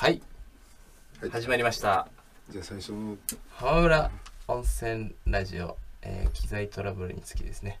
[0.00, 0.22] はい、
[1.20, 1.30] はい。
[1.30, 2.08] 始まりました。
[2.48, 3.18] じゃあ最初の。
[3.50, 4.10] 浜村
[4.48, 7.78] 温泉ラジオ、えー機材トラブルにつきですね。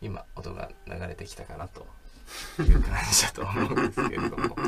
[0.00, 1.86] 今音が流れてきたかなと。
[2.62, 4.56] いう感じだと思うんですけれども。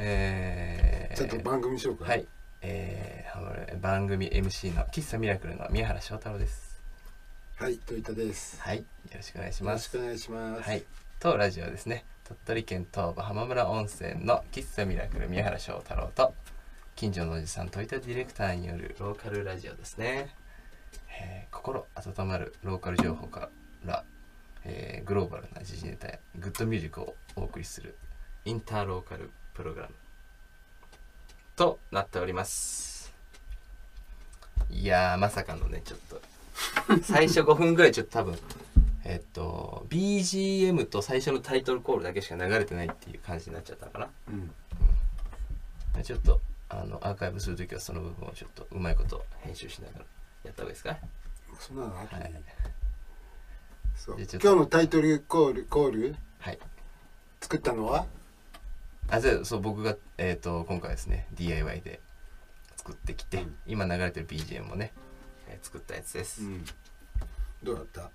[0.00, 2.08] えー、ちゃんと番組紹介。
[2.08, 2.26] はい、
[2.62, 6.80] えー浜村番組 MC の喫茶ミラクルの宮原翔太郎です。
[7.56, 8.58] はいトイタです。
[8.62, 8.78] はい。
[8.78, 8.84] よ
[9.16, 9.94] ろしくお願いしよます。
[9.94, 10.70] ろしくお願いします。
[10.70, 10.82] はい、
[11.20, 16.34] 当ラジオはですね鳥取県東部浜村温泉の喫茶ミラクル宮原翔太郎と
[16.96, 20.34] 近所のおじさんトイタディレクターによるローカルラジオですね、
[21.20, 23.48] えー心温まるローカル情報か
[23.84, 24.02] ら、
[24.64, 27.96] えーグローバルな時事ネタやグッドミュージックをお送りする
[28.44, 29.94] インターローカルプログラム
[31.54, 33.14] となっております。
[34.68, 36.20] いやーまさかのねちょっと
[37.02, 38.36] 最初5分ぐらいちょっと多分
[39.08, 44.08] えっと BGM と最初のタイトルコールだけしか流れてないっていう感じになっちゃったのかな。
[45.96, 46.02] うん。
[46.02, 50.04] ちょっとあのアーカイブするときはその部分をちょっとうまいこと編集しながら
[50.44, 50.96] やった方がいいですか？
[51.60, 52.32] そんなのあって、はい。
[53.94, 54.16] そう。
[54.18, 56.58] 今日のタイトルコールコールはい。
[57.40, 58.06] 作ったのは？
[59.08, 62.00] あじゃあそう僕が、えっと今回ですね DIY で
[62.76, 63.54] 作ってきて、うん。
[63.66, 64.92] 今流れてる BGM もね、
[65.48, 66.64] えー作ったやつです、ん。
[67.62, 68.10] どうだった？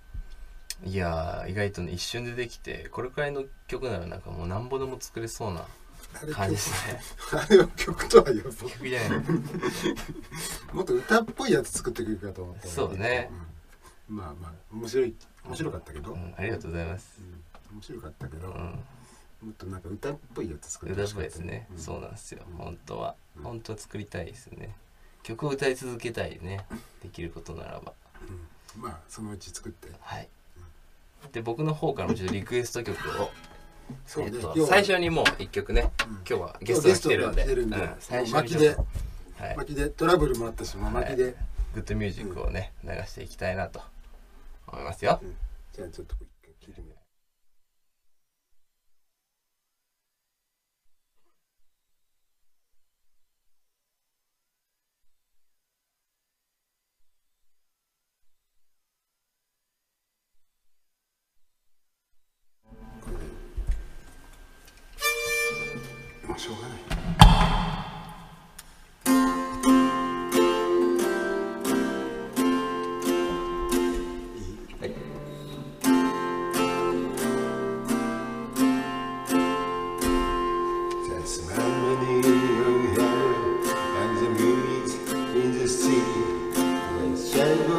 [0.84, 5.64] いやー意外とね一瞬でできてこれくらいの曲ならなんかもうなんぼでも作れそうな
[6.32, 7.00] 感じですね。
[7.30, 9.18] 曲あれは曲とは呼ぶ曲じゃない。
[10.72, 13.30] もっと歌っぽいやつ作ってくるかと思ったらそうね、
[14.08, 14.16] うん。
[14.16, 17.76] まあまあ面白い面白かったけど、うん、ありがとうございます、うん。
[17.76, 18.76] 面白かったけど、うん、も
[19.50, 21.78] っとなんか歌っぽいやつ作って歌っほしいですね、うん。
[21.78, 22.42] そうなんですよ。
[22.50, 22.56] うん。
[22.56, 23.14] 本当は。
[23.36, 23.42] うん。
[23.44, 24.74] 本当は作りたいですね。
[25.22, 26.66] 曲を歌い続けたいね。
[27.02, 27.92] できることならば。
[28.76, 28.82] うん。
[28.82, 29.88] まあそのうち作って。
[30.00, 30.28] はい
[31.30, 33.30] で僕の方からもちょっとリクエスト曲を、
[34.06, 36.14] そうね、えっと最初にもう一曲ねうん。
[36.16, 37.76] 今日はゲストが来てるんでるんで。
[37.76, 38.76] うん最初巻きで
[39.38, 41.34] はい、巻きでトラブルもあったし、まあ、巻きで、
[41.74, 43.80] グッドミュージックをね流していきたいなと
[44.68, 45.18] 思いますよ。
[45.22, 45.34] うん。
[45.72, 46.91] じゃあちょっと一回聞いてみよう
[66.32, 66.78] もうしょうがない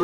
[0.00, 0.03] い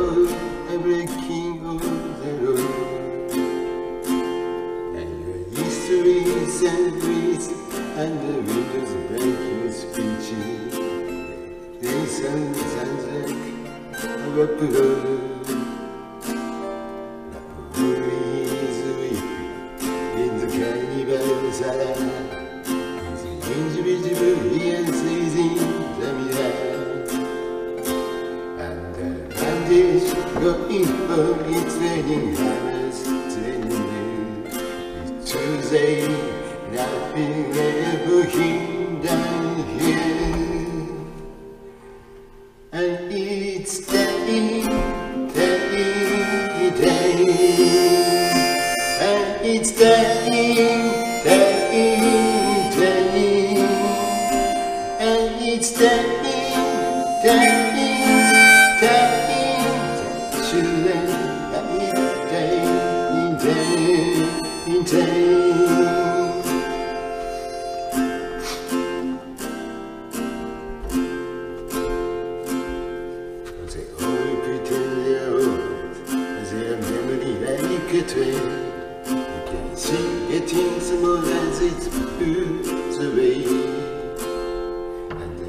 [14.69, 14.90] 그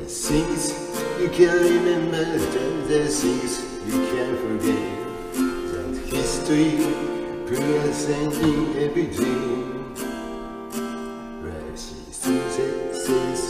[0.02, 0.72] the things
[1.20, 4.90] you can remember, and the things you can forget.
[5.70, 6.70] That history
[7.46, 9.94] present in every dream.
[11.42, 12.54] Where she says,
[13.06, 13.42] says,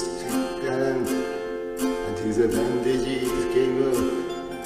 [0.63, 1.09] around
[1.89, 4.01] until the bandages came off.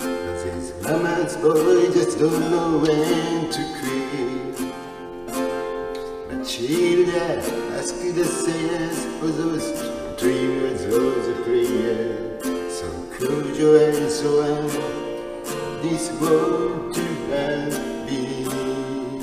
[0.00, 4.56] But this mama's boy just don't know when to quit.
[6.30, 7.26] Matilda
[7.78, 9.66] asked the saints for those
[10.20, 10.55] dreamers
[15.90, 19.22] this road to well-being.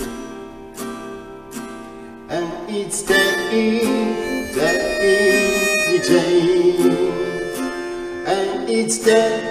[2.30, 3.66] And it's the E
[4.56, 6.12] that is the J.
[8.26, 9.43] And it's the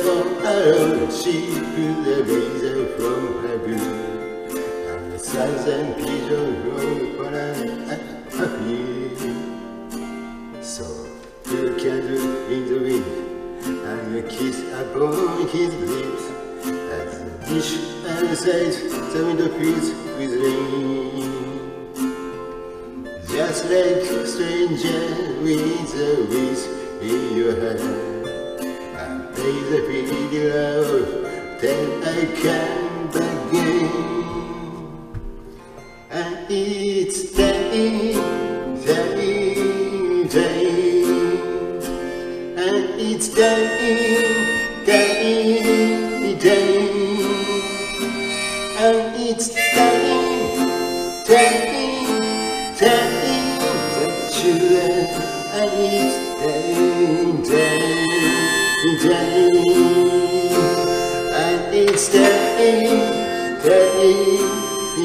[0.00, 1.34] all alone she
[1.74, 3.22] pulled the razor from
[3.64, 4.56] boot
[4.88, 7.58] And the sons and pigeons rolled for an
[8.30, 8.74] happy
[10.62, 10.86] So
[11.46, 13.06] a candle in the wind
[13.90, 16.24] And a kiss upon his lips
[16.98, 17.72] As the dish
[18.06, 18.74] outside
[19.12, 21.30] the window fills with rain
[23.28, 25.04] Just like stranger
[25.42, 26.62] with a wish
[27.02, 28.11] in your hand
[29.42, 30.84] say the video,
[31.58, 32.81] then I can.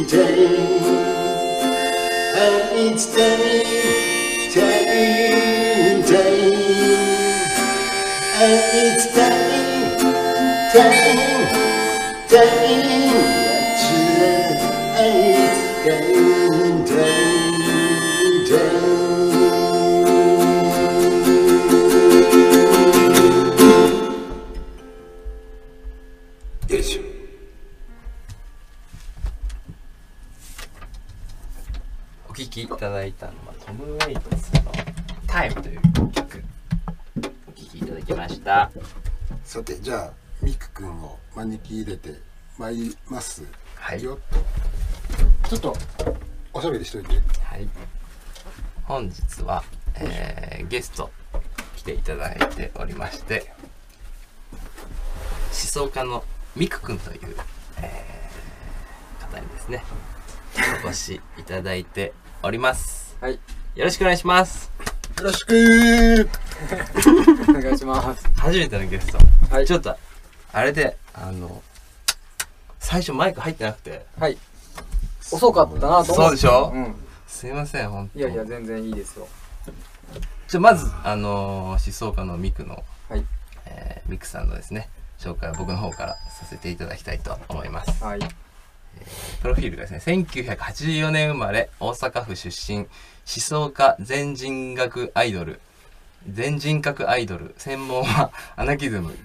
[0.08, 0.80] day
[2.36, 3.64] And each day,
[4.54, 6.54] day, day
[8.40, 10.00] And each day,
[10.74, 11.16] day,
[12.30, 12.60] day That
[13.84, 14.60] you let
[15.04, 16.17] each day
[32.78, 34.72] だいたのはトム・ウェイトスの
[35.28, 35.82] 「タイム」という
[36.12, 36.44] 曲
[37.48, 38.72] お聴きいただきました。
[39.44, 42.16] さてじゃあミク君を招き入れて
[42.58, 43.44] まいります。
[43.76, 44.04] はい。
[44.04, 45.50] よっと。
[45.50, 45.78] ちょっと。
[46.54, 47.16] おしゃべりしといて。
[47.44, 47.68] はい。
[48.86, 49.64] 本日は、
[49.96, 51.10] えーゲスト
[51.76, 53.54] 来ていただいておりまして
[54.52, 54.60] 思
[55.52, 56.24] 想家の
[56.56, 57.36] ミクくんという、
[57.82, 59.84] えー方にですね
[60.86, 63.34] お越しいただいておりますはい、
[63.76, 64.72] よろしくお願いします
[65.18, 66.30] よろしく
[67.50, 68.30] お願いします。
[68.36, 69.18] 初めてのゲスト、
[69.50, 69.96] はいちょっと
[70.54, 71.64] あれであの
[72.80, 74.38] 最初マイク入ってなくてはい。
[75.32, 76.14] 遅かったなと思って。
[76.14, 76.72] そうでしょ？
[76.74, 76.96] うん。
[77.28, 79.28] すいません本当いやいや、全然いいですよ。
[80.48, 83.26] じゃあまずあの思想家のミクの、はい。
[83.66, 88.20] えーミクさんのですね紹介を僕の方からさせていただきたいと思いますはい。
[89.42, 92.88] プロフィールがですね1984年生まれ大阪府出身思
[93.26, 95.60] 想家全人学アイドル。
[96.30, 99.16] 全人格アイドル専門は アナキズム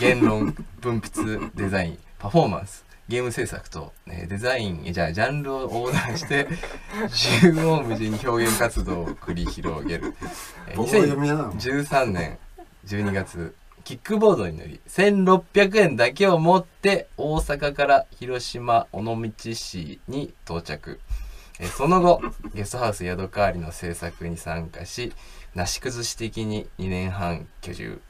[0.00, 6.48] 言論 分泌デザインパフォーマンスゲーム制作と、えーデザインえじゃあジャンルを横断して
[7.40, 10.14] 縦横無尽に表現活動を繰り広げる、
[10.66, 12.38] えー棒読みやな2013年
[12.86, 13.54] 12月
[13.88, 21.00] キックボードに乗り1600円だけを持って大阪から広島尾道市に到着。
[21.58, 22.20] えその後
[22.52, 25.14] ゲストハウス宿代わりの制作に参加し
[25.54, 28.02] なし崩し的に2年半居住。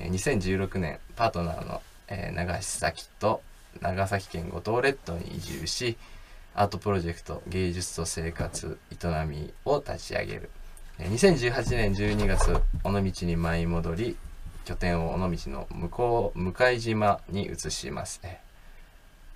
[0.00, 3.42] え2016年パートナーの、え長崎と
[3.80, 5.96] 長崎県五島列島に移住し
[6.52, 10.50] アートプロジェクト芸術と生活営みを立ち上げる。
[10.98, 14.16] 2018年12月尾道に舞い戻り
[14.64, 18.40] 拠点を尾道の向こう向島に移しますね。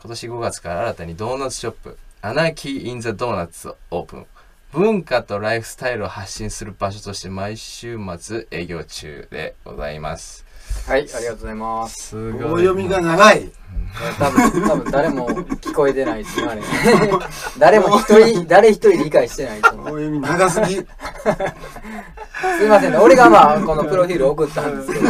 [0.01, 4.27] 今年5月から新たにドーナツショップアナキー・イン・ザ・ドーナツをオープン。
[4.73, 10.46] 文化とライフスタイルを発信する場所として毎週末営業中でございます。
[10.87, 12.09] はい、ありがとうございます。
[12.09, 13.51] す棒読みが長い。
[14.19, 16.63] 多分、多分誰も聞こえてないですよ、あれ。
[17.59, 19.85] 誰も一人、誰一人理解してないと思う。
[19.85, 20.75] 棒読み長すぎ。
[20.77, 20.81] す
[22.65, 25.07] いませんね、俺がまあ、このプロフィール送ったんですけど、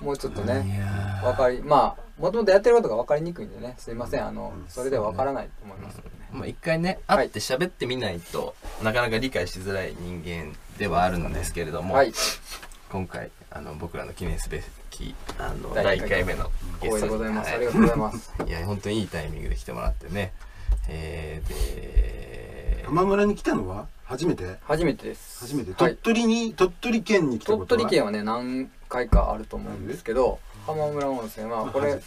[0.00, 0.84] もうちょっといね、
[1.22, 6.14] やわかり、まあ、もともとやってることが分かりにくいんでね、すいません、あの、それでは分からないと思いますけどね。
[6.32, 12.12] ーまあ一回ね会って喋ってみないと、なかなか理解しづらい人間ではあるんですけれども、はい、
[12.90, 16.50] 今回あの僕らの記念すべきあの第第1一回回目の
[16.82, 18.34] ゲストでございます、はいありがとうございます。
[18.46, 18.50] い。
[18.52, 20.32] や本当にいいタイミングで来てもらってね。
[20.88, 24.56] えー、で浜村に来たのは初めて？
[24.62, 25.40] 初めてです。
[25.40, 25.96] 初めて、はい。
[25.96, 27.80] 鳥取に鳥取県に来たことは？
[27.80, 32.00] 鳥取県はね何回かあると思うんですけど浜村温泉はこれ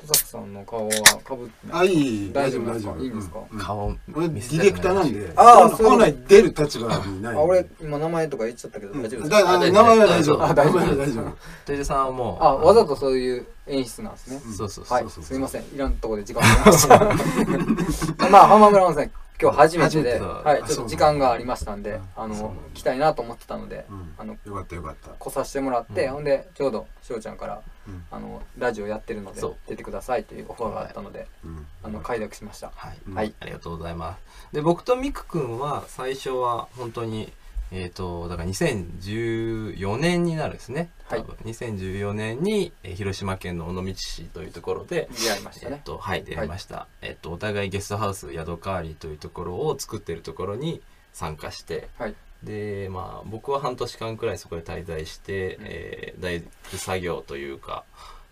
[0.00, 0.90] はい戸崎さんの顔は
[1.24, 1.92] かぶってあい
[2.28, 2.94] い大丈夫大丈夫。
[2.94, 3.38] かいいんですか？
[3.52, 3.58] うん。
[3.58, 5.32] 顔俺デ見せィレクターなんで。
[5.36, 9.02] あー本来出る立場にないあ俺今名前とか言っちゃったけどうん。
[9.02, 9.42] 大丈夫ですか？
[9.42, 9.72] だあ大丈夫。
[9.72, 10.44] 名前は大丈夫。
[10.44, 10.96] あ大丈夫。
[10.96, 11.36] 大丈夫。
[11.66, 14.40] トイジさんはもうあわざとそういう演出なんですね。
[14.46, 14.54] うん。
[14.54, 15.10] そうそうそう、はいそう。
[15.12, 15.62] そうすいません。
[15.62, 20.26] いらんとこで時間かけました まあ浜村温泉今日初めてで、てだ。
[20.26, 24.14] はい、ちょっと時間がありましたんでうんあの来たいなと思ってたので、うん。
[24.18, 25.10] あのよかったよかった。
[25.10, 26.12] 来させてもらって、うん。
[26.12, 28.04] ほんでちょうどしょうちゃんからうん。
[28.10, 31.66] あのラジオやってるので出てくださいというオファーがあったので、うん。
[31.82, 32.70] あの快諾しました。
[32.74, 33.14] はい、うん。
[33.14, 34.54] はいありがとうございます。
[34.54, 37.32] で僕とミク君は最初は本当に
[37.72, 40.90] えっ、とだから2014年になるんですね。
[41.04, 41.20] はい。
[41.20, 46.86] 多分、2014年に、えー広島県の尾道市というところで出会いましたね、えっと、はい、出会いました。
[47.00, 52.14] えっと、お互いゲストハウスヤドカーリというところを作ってるところに参加して、はい。
[52.42, 55.64] で、まあ、僕は半年間くらいそこで滞在して、うん。
[55.66, 57.84] えー、大工作業というか、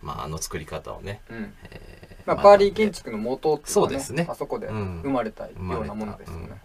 [0.02, 1.54] まあ、あの作り方をね、うん。
[1.70, 2.42] えまあ、学んで。
[2.42, 4.26] パーリー建築の元っていうか、そうですね。
[4.28, 5.00] あそこでうん。
[5.02, 6.60] 生まれたようなものですよね、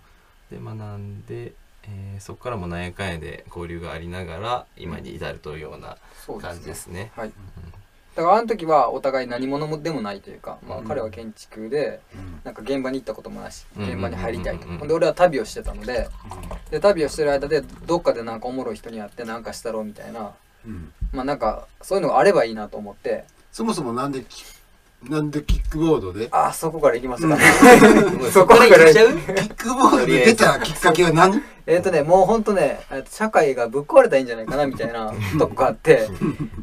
[0.51, 1.53] で学んで、
[1.87, 6.49] えーそこからもなんやかんやで交流がありながら今に至るというようなそうですね。
[6.53, 7.11] 感じですね。
[7.15, 7.31] はい。
[8.15, 12.39] だからあの時はお互い何者でもないというか、まあ、うん彼は建築でうん。
[12.43, 14.65] なんか現場に行ったこともないしうん現場に入りたいと。
[14.65, 14.79] うんうんうん。
[14.79, 16.09] ほんで俺は旅をしてたので
[16.69, 20.33] で旅をしてる間でどっかでなんかおもろい人に会ってなんかしたろうみたいな。
[20.65, 20.93] うん。
[21.11, 23.25] まあなんかそういうのがあればいいなと思って。
[23.51, 24.43] そもそもなんでキ
[25.09, 26.29] なんでキックボードで？
[26.31, 27.35] ああそこから行きますか。
[27.35, 27.39] う
[28.31, 28.85] そこから。
[28.85, 29.09] 行っちゃう？
[29.13, 31.41] キックボードで出たきっかけは何？
[31.65, 36.09] えっとねもうほんとねえっと社会がぶっ壊れたらいいんじゃないかなみたいなとこがあって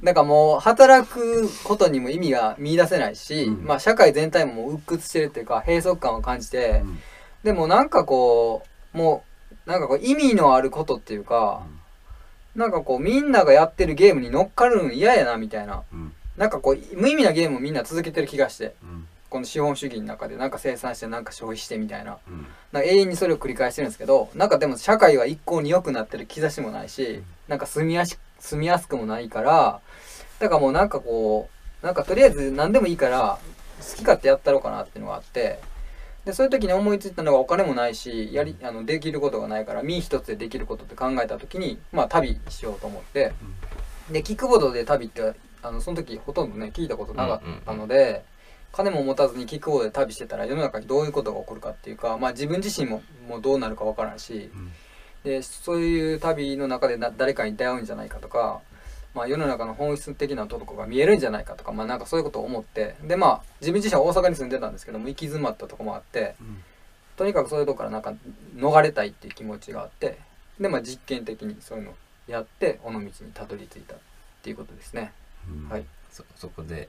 [0.03, 3.65] なんかもう働くことにも意味が見出せないし、うん。
[3.65, 6.99] まあ社会全体ももう鬱屈してるっていうか閉塞感を感じて、うん。
[7.45, 8.63] でもなんかこ
[8.95, 9.25] うも
[9.67, 11.63] うなんかこう意味のあることっていうか、
[12.57, 19.07] なんかこうみんながやってるゲームに乗っかるの嫌やなみたいなうんなんかこう無意味なゲームをみんな続けてる気がしてうん。
[19.29, 22.19] この資本主義の中でなんか生産してなんか消費してみたいな。
[22.27, 22.47] うん。
[22.73, 29.81] な永遠にそれを繰り返してるんですけどなんかでも社会は一向に良くなってる兆しもないしなんか住みやし住みやすくもないから
[30.39, 31.49] だからもうなんかこ
[31.83, 33.39] うなんかとりあえず何でもいいから
[33.81, 35.59] 好き勝手やったろうかなっていうのがあって
[36.25, 43.33] でそういう時に思いついたのがお金もないしやりあのできることがないから身一つでできることって考えた時にまあ旅しようと思って
[44.11, 48.25] でキックボードで旅ってあのその時ほとんどね聞いたことなかったので、
[48.73, 54.73] 金も持たずにキックボードで旅してたら世の中にどういうことが起こるかっていうか、まあ、自分自身ももうどうなるかわからんしうん。
[55.25, 58.61] でそういう旅の中でな誰かに出会うんじゃないかとか、
[59.15, 66.63] まあ、世の中の本質的なとこが見えるんじゃないかとか、まあ、なんかそういうことを思ってでまあ自分自身は大阪に住んでたんですけども行き詰まったとこもあってうん。
[67.17, 68.15] とにかくそういうとこからなんか
[68.57, 70.17] 逃れたいっていう気持ちがあって
[70.59, 71.95] でまあ実験的にそういうのを
[72.29, 73.99] やって尾道にたどり着いたっ
[74.43, 75.13] ていうことですね。
[75.51, 75.69] うん。
[75.69, 75.85] はい。
[76.11, 76.89] そそこで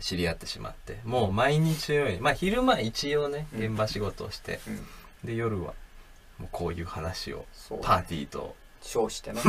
[0.00, 3.64] 知り合ってしまってもう毎日のようにまあ昼間一応ねうん。
[3.64, 5.74] 現場仕事をして、うん、で夜は
[6.38, 7.44] もうこういう話を
[7.82, 9.40] パーティーと称してね。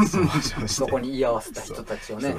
[0.68, 2.36] そこに居合わせた人たちをね。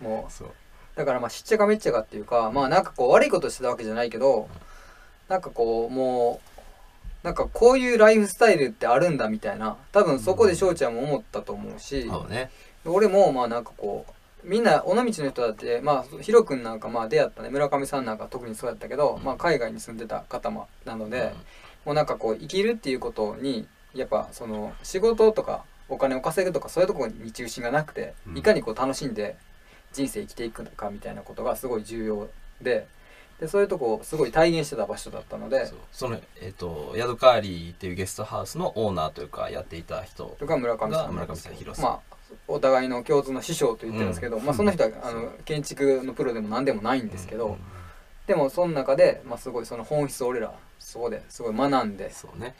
[0.00, 0.50] もうそう。
[0.96, 4.48] だからまあしっちゃかめっちゃかっていうかまあなんかこう悪いことしてたわけじゃないけど
[5.28, 6.52] なんかこうもう
[7.24, 12.50] なんかこういうライフスタイルってあるんだみたいな多分そこで翔ちゃんも思ったと思うし、そうね。
[12.84, 14.12] 俺もまあなんかこう
[14.44, 17.50] みんな尾道の人だってまあヒロ君なんかまあ出会ったね。
[17.50, 21.34] 村上さんなんか特にそうやったけど、まあ海外に住んでた方もなので、
[21.84, 28.38] もうなんかこう生きるっていうことにやっぱその仕事とかお金を稼ぐとかそういうところに中心がなくて、うん。
[28.38, 29.36] いかにこう楽しんで
[29.92, 32.28] 人生生きていくのかみたいなことがすごい重要
[32.60, 32.86] で
[33.40, 41.90] でそういうとこをすごい体現してた場所だったのでそのえっ、とヤドカーリーっていうゲストハウスのオーナーというかやっていた人とか村上さん村上さん広さん。
[41.90, 42.11] まあ
[42.48, 44.44] お互いの共通の師匠と言ってるんですけど、うん。
[44.44, 47.56] まあその人はあの建築のプロでも何でもないんですけど、うん。
[48.26, 52.54] でもその中で、まあ、すごいその本質を俺らそこですごい学んでそうね。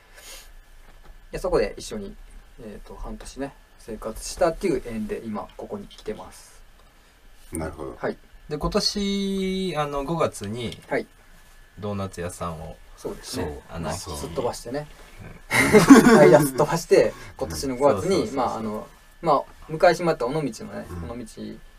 [1.31, 2.15] でそこで一緒に、
[2.61, 6.63] えー、と半年ね生活したっていう縁で今ここに来てます。
[7.53, 7.97] なるほど。
[7.99, 8.17] はい。
[8.49, 11.07] で今年あの5月にはい。
[11.79, 13.61] ドーナツ屋さんをそうですね。
[13.71, 14.17] あのそう。
[14.17, 14.87] すっ飛ばしてね。
[16.19, 18.87] 間すっ飛ばして今年の5月にまああの
[19.21, 20.53] まあ昔まった尾道のね
[20.91, 21.11] うん。
[21.11, 21.25] 尾道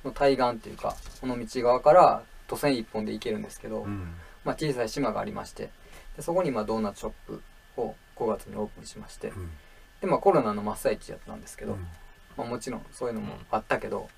[0.05, 4.13] の対岸っていうか尾道側から都線一本で行けるんですけど、うん。
[4.43, 5.69] まあ、小さい島がありまして
[6.17, 7.41] でそこにまあドーナツショップ
[7.77, 9.49] を5月にオープンしましてうん。
[10.01, 11.87] でまあコロナの真っ最中やったんですけど、うん。
[12.37, 14.09] まあ、もちろんそういうのもあったけど、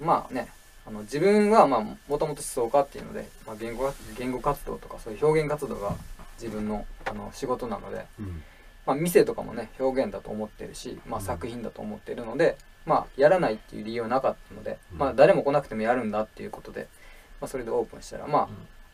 [0.00, 0.48] まあね
[0.86, 5.94] あの自分はまあもともと思想家っていうので、まあ、言語言語活動とかそういう表現活動が
[6.40, 8.42] 自分のあの仕事なので、うん。
[8.86, 12.56] まあ、店とかもね表現だと思ってるし、まあ、作品だと思ってるので、
[12.88, 14.98] まあ、やらないっていう理由はなかったので、うん。
[14.98, 16.88] まあ、誰も来なくてもやるんだっていうことで、
[17.40, 18.48] まあ、それでオープンしたら、まあ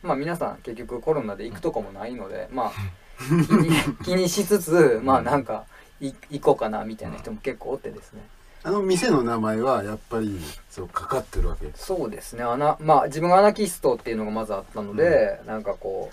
[0.05, 2.71] まあ、皆さん結局コロナで行くとこもないので、まあ、
[3.17, 3.71] 気に
[4.05, 5.65] 気にしつつまあなんか
[6.01, 8.21] い行こうかなみたいな人も結構おってですね。
[8.63, 11.71] あの店の名前はやっぱりそうかかってるわけ。
[11.75, 12.43] そうですね。
[12.43, 16.11] アナまあ自分がアナキストっていうのがまずあったので、なんかこ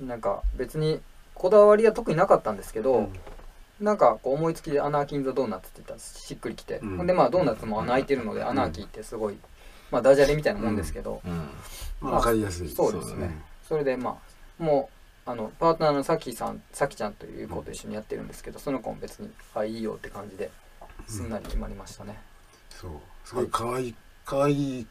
[0.00, 1.00] うなんか別に
[1.34, 3.10] こだわりは特になかったんですけど、
[3.80, 7.06] なんかこう思いつきでアナーキン・ザ・ドーナツって言ったらしっくりきて、うん。
[7.06, 9.38] でまあドーナツも穴開いてるので、アナーキーってすごい
[9.90, 11.48] まあダジャレみたいなもんですけど、うん。
[12.00, 12.68] まあわかりやすい。
[12.68, 13.40] そうですね。
[13.68, 14.18] それでま
[14.60, 14.90] あも
[15.26, 20.50] うあのパートナーのさきさんさきちゃんという子と一緒にやってるんですけど、その子も別に「あいいよ」って感じで
[21.06, 22.18] すんなり決まりましたね、
[22.70, 22.90] そう。
[23.24, 23.94] すごい可愛い
[24.24, 24.86] 可愛い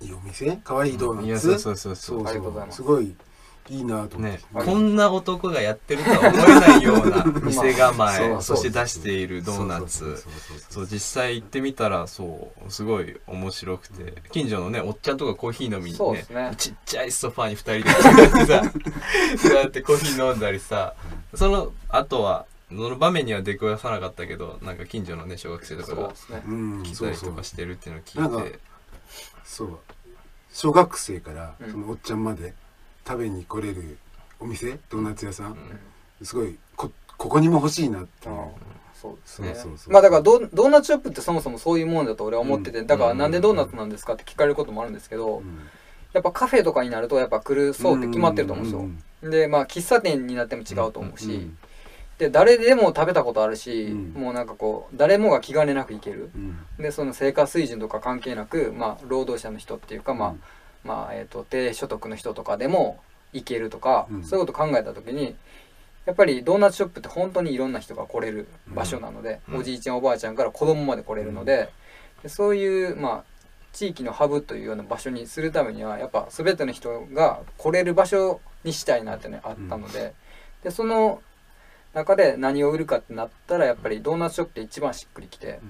[0.00, 0.56] いいお店？
[0.62, 2.72] 可愛いドーナツ、いやそうそうそうそう。
[2.72, 3.16] すごい
[3.70, 10.60] いいなと思って、ね、こんな男がやってるとは思えないような店構え、 まあそして出しているドーナそうツそうそうそう。
[10.70, 14.22] そう実際行ってみたらそうすごい面白くて。
[14.32, 16.54] 近所のねおっちゃんとかコーヒー飲みにねね。
[16.56, 20.94] ちっちゃいソファーに2人で座ってさ 座ってコーヒー飲んだりさ
[21.34, 26.42] そのあとはその場面には出くわさなかったけどなんか近所のね小学生とかがそうですね。
[26.46, 28.58] うん来たりとかしてるっていうのを聞いて。
[29.44, 29.78] そう。
[30.52, 31.72] 小学生からうん。
[31.72, 32.54] そのおっちゃんまで
[33.08, 33.96] 食べに来れる
[34.38, 35.56] お店ドーナツ屋さん、
[36.22, 38.28] すごいこここにも欲しいなって。
[38.28, 38.34] いう、
[38.94, 39.54] そうですね。
[39.54, 39.92] そうそうそう。
[39.94, 42.86] まあだからドードーナツショップってそもそもそういうもんだと俺は思ってて、うん。
[42.86, 45.58] だからなんでドーナツなんですかって聞かれることもあるんですけど、うん。
[46.12, 51.58] やっぱカフェとかになるとやっぱ来る層って決まってると思うんですよ、でまあ喫茶店になっても違うと思うし、うん。
[52.18, 54.12] で誰でも食べたことあるし、うん。
[54.12, 56.30] もうなんかこう誰もが気兼ねなく行ける。
[56.34, 56.58] うん。
[56.78, 60.40] でその生活水準とか関係なく、まあ、労働者の人っていうか、まあうん
[60.84, 63.00] まあえー、と低所得の人とかでも
[63.32, 64.24] 行けるとか、うん。
[64.24, 65.34] そういうこと考えた時に
[66.06, 69.58] やっぱりドーナツショップって本当にいろんな人が来れる場所なので、うん。
[69.58, 71.68] おじいちゃんおばあちゃんから子供まで来れるので
[72.22, 73.24] でそういう、まあ、
[73.72, 80.14] 地域のハブというような場所にするためにはやっぱ全ての人が来れる場所にしたいなってねあったので,、
[80.64, 81.22] でその
[81.94, 85.60] 中で何を売るかってなったらやっぱりドーナツショップって一番しっくりきて。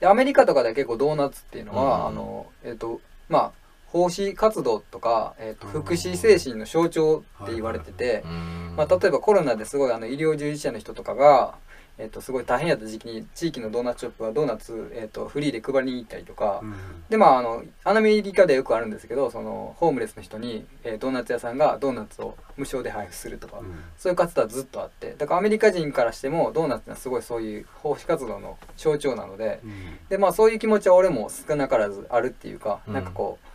[0.00, 2.06] でアメリカとかでは結構ドーナツっていうのは、うん。
[2.08, 3.63] あのえっ、とまあ
[3.94, 8.74] 奉仕活動とか、えー、と福祉精神の象徴って言われてて、うん。
[8.76, 11.54] まあ、例えばコロナですごいあの医療従事者の人とかが、
[11.96, 16.74] えー、とすごい大変やった時期に地域のドーナツショップはドーナツ、えー、とフリーで配りに行ったりとか、うん。
[17.08, 23.76] でまああのアメリカでよくあるんですけどそのホームレスの人に、えードーナツ屋さんがドーナツを無償で配布するとか、うん。
[23.96, 29.60] そういう活動はずっとあってだからアメリカ人からしてもドーナツはすごいそういう奉仕活動の象徴なので。
[29.62, 29.98] うん。
[30.08, 32.94] でまあそういう気持ちは俺も少なからずあるっていうか、うん。
[32.94, 33.53] なんかこう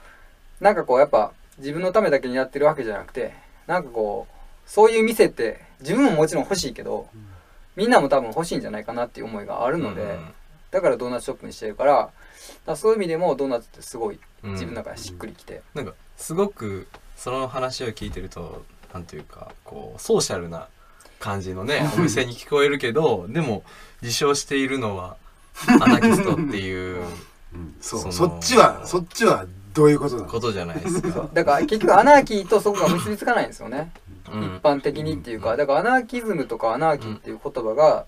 [0.59, 3.33] なんかこうやっぱ自分のためだけにやってるわけじゃなくて
[3.67, 7.07] なんかこうそういう店って自分ももちろん欲しいけど
[7.75, 10.19] みんなも多分欲しいんじゃないかなっていう思いがあるので、
[10.69, 12.11] だからドーナツショップにしてるからだか
[12.67, 14.51] らそういう意味でもドーナツってすごいうん。
[14.51, 20.67] 自分の中でしっくりきて、なんかすごくその話を聞いてるとなんていうかこうソーシャルな
[21.19, 23.63] 感じのねお店に聞こえるけどでも
[24.01, 25.17] 自称しているのは
[25.81, 27.03] アナキストっていう
[27.53, 27.75] うん。
[27.81, 28.11] そう。
[28.11, 30.27] そっちはそっちはどういうことなの？
[30.27, 31.29] ことじゃないですか。
[31.34, 33.91] だから結局アナーキーとそこが結びつかないんですよね、
[34.32, 34.43] うん。
[34.43, 35.55] 一般的にっていうか。
[35.58, 38.05] だからアナーキズムとかアナーキーっていう言葉が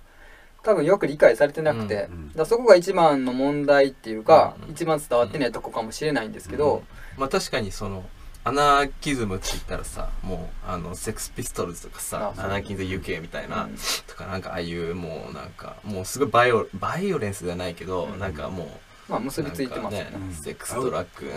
[0.64, 2.34] 多分よく理解されてなくて、うん。
[2.34, 4.72] だそこが一番の問題っていうか、うん。
[4.72, 6.84] 一番伝わってないとこかもしれないんですけど、
[7.18, 8.04] まあ確かにその
[8.44, 13.76] アナーキズムって言ったらさもうあのセックスピストルズとかさアナーキンズ UK みたいな、うん。
[14.08, 18.20] とかなんかああいうもうなんかもうすごいバイオバイオレンスじゃないけど、うん。
[18.20, 18.68] なんかもう
[19.12, 20.12] まあ結びついてますよね。
[20.42, 21.30] セックスドラッグ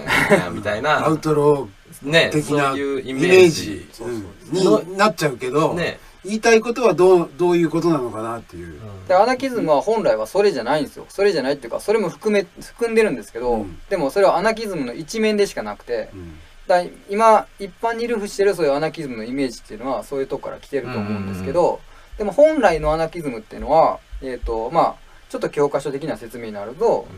[0.55, 1.05] みたいな。
[1.05, 1.69] アウトロ
[2.03, 3.89] ねー的なそういうイイメーメージ。
[3.93, 4.87] ジうん。
[4.87, 8.79] になっちゃうけどね、言いたいことはどうどういうことなのかなっていう。
[9.09, 11.07] でアナキズムは本来はそれじゃないんですよ。
[11.09, 13.79] それじゃないっていうかそれも含め含んでるんですけど、うん。
[13.91, 16.39] でもそれはアナキズムの一面でしかなくてうん。
[16.69, 21.81] だ今一般に流布してるそういうアナキズムのイメージっていうのはそういうとこから来てると思うんですけど、
[22.19, 24.95] でも本来のアナキズムっていうのはえっ、とまあ
[25.29, 27.09] ちょっと教科書的な説明になると,、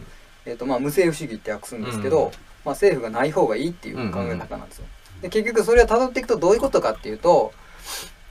[0.46, 2.30] えーとまあ、無政府主義って訳すんですけど、うん。
[2.64, 4.86] まあ、政府がない方がいいっていう考え方なんですよ。
[5.22, 7.52] で結局それを辿っていくとどういうことかっていうと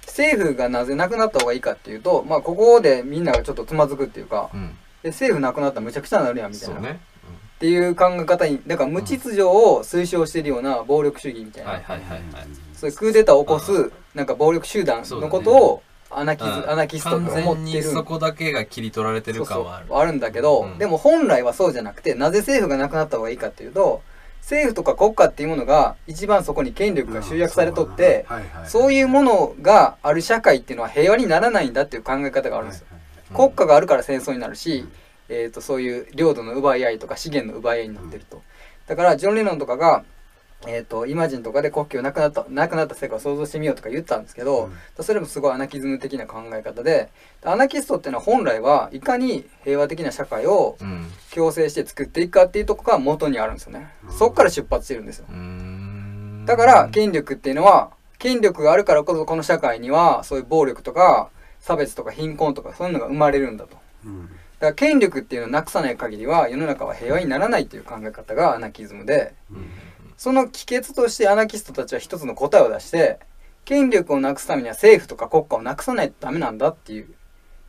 [0.06, 4.70] 政府がなぜなくなった方がいいかっていうと、まあ、ここでみんながちょっとつまずくっていうかうん、
[5.04, 7.00] で政府なくなったらむちゃくちゃになるやんみたいな、そうね、
[7.56, 11.82] っていう考え方にだから無秩序を推奨してるような暴力主義みたいな、
[12.74, 16.70] そういうクーデターを起こすなんか暴力集団のことをアナキズ、うん。
[16.70, 19.88] アナキストと思完全にってるそこだけが切り取られてる感はある。
[19.88, 20.04] そうそう。
[20.04, 20.78] あるんだけど、うん。
[20.78, 24.02] でも本来はそうじゃなくてなぜ政府がなくなった方がいいかっていうと
[24.42, 32.88] 政府とか国家っていうものが一番そこに権力が集約されとって、はいはいはいそういうものがある社会っていうのは平和にならないんだっていう考え方があるんですよ。
[33.34, 34.86] 国家があるから戦争になるし、
[35.30, 38.44] えー、とそういう領土の奪い合いとか資源の奪い合いになってると。
[38.88, 40.04] だからジョン・レノンとかが、
[40.68, 47.10] えー、とイマジンとかで国旗をなくなったなくなった世界を想像してみようとか言ったんですけど、それもすごいアナキズム的な考え方で
[47.44, 53.90] アナキストっていうのは本来はいかに平和的な社会をうん強制して作っていくかっていうとこが元にあるんですよね。
[54.10, 55.26] そっから出発してるんですよ。
[56.46, 63.78] だから権力っていうのは権力があるからこそこの社会にはそういう暴力とか差別とか貧困とかそういうのが生まれるんだと。
[64.06, 69.34] うんだから権力っていうのをなくさない限りは世の中は平和にならないという考え方がアナキズムで
[70.18, 73.20] その帰結としてアナキストたちは一つの答えを出して
[73.66, 77.10] 権力をなくすためには政府とか国家をなくさないとダメなんだっていう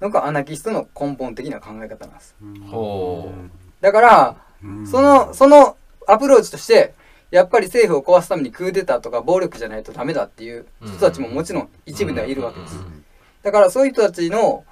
[0.00, 2.36] のがアナキストの根本的な考え方なんです。
[2.70, 3.32] ほ
[3.80, 4.86] だからうん。
[4.86, 6.94] そのそのアプローチとして
[7.30, 12.78] やっぱり政府を壊すためにクーデターとか暴力じゃないとダメだっていう人たちももちろん一部ではいるわけです。
[13.42, 14.64] だからそういう人たちの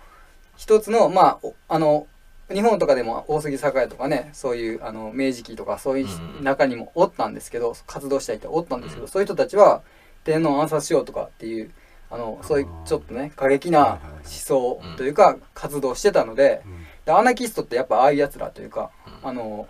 [0.56, 2.06] 一つのまあおあの
[2.52, 6.07] 日本とかでも大杉栄とかねそういうあの明治期とかそういう
[6.38, 9.83] うん中にもおったんですけど活動した人おったんですけどそういう人たちは
[10.24, 11.70] 天皇を暗殺しようとかっていう
[12.11, 16.62] あのそういうちょっとね過激な思想というか活動してたので
[17.07, 18.90] でアナキストってやっぱああいうやつらというか
[19.22, 19.66] あの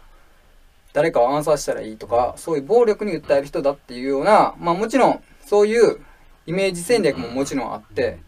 [0.92, 6.00] 誰かを暗殺したらいいとかそういう暴力に訴える人だっていうようなまあもちろんそういう
[6.46, 8.18] イメージ戦略ももちろんあって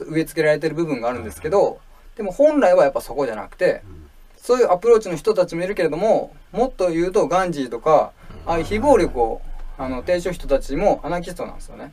[0.00, 1.80] 植え付けられてる部分があるんですけど
[2.16, 3.82] でも本来はやっぱそこじゃなくて
[4.36, 8.12] そういうアプローチの人たちもいるけれどももっと言うとガンジーとか
[8.46, 9.40] ああいう非暴力を
[9.78, 11.92] あの提唱人たちもアナキストなんですよね。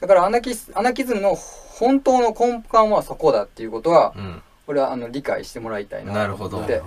[0.00, 4.42] だからアナキスアナキズムの本当の根幹はそこだっていうことはうん。
[4.66, 6.50] これはあの理解してもらいたいななるほど。
[6.50, 6.82] と思って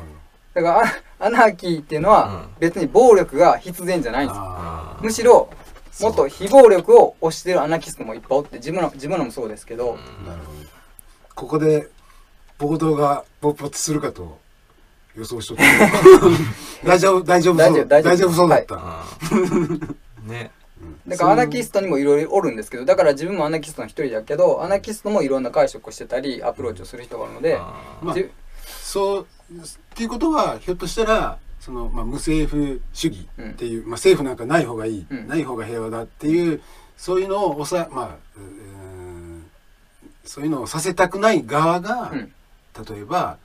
[0.53, 0.81] だから
[1.19, 4.39] アアナーキーっていうのは別に暴力が必然じゃないんです
[5.03, 5.49] むしろ
[6.01, 10.59] もっと非暴力を推してるアナキストもいっぱいおって自分の自分のもそうですけど、ーなるほど。
[11.35, 11.89] ここで
[12.57, 14.39] 暴動が勃発するかと
[15.15, 15.63] 予想しとった。
[16.87, 18.75] 大丈夫大丈夫そう大丈夫そうだった。
[18.75, 20.51] あーね。
[21.07, 27.57] だからアナキストにもいろいろおるんですけどだから自分もアナキストの一人だけどアナキストもいろんな解釈をしてたりアプローチをする人があるので、
[28.01, 28.29] まあじ
[28.81, 29.25] そうっ
[29.95, 35.27] ていうことはひょっとしたらその、まあ、無政府主義っていう、まあ、政府なんかない方がいい、うん。
[35.27, 36.61] ない方が平和だっていう
[36.97, 38.39] そういうのを抑えまあう
[40.27, 42.31] そういうのをさせたくない側が、うん
[42.89, 43.37] 例えば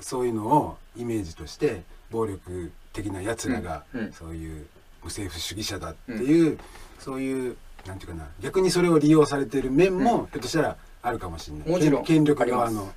[0.00, 4.00] そういうのをイメージとして暴力的なやつらが、うん。
[4.00, 4.12] うん。
[4.12, 4.66] そういう
[5.02, 6.58] 無政府主義者だっていう、
[6.98, 10.26] そういうなんていうかな逆にそれを利用されている面も、うん。
[10.26, 11.68] ひょっとしたらあるかもしれない。
[11.68, 12.04] もちろん。
[12.04, 12.92] 権権力側の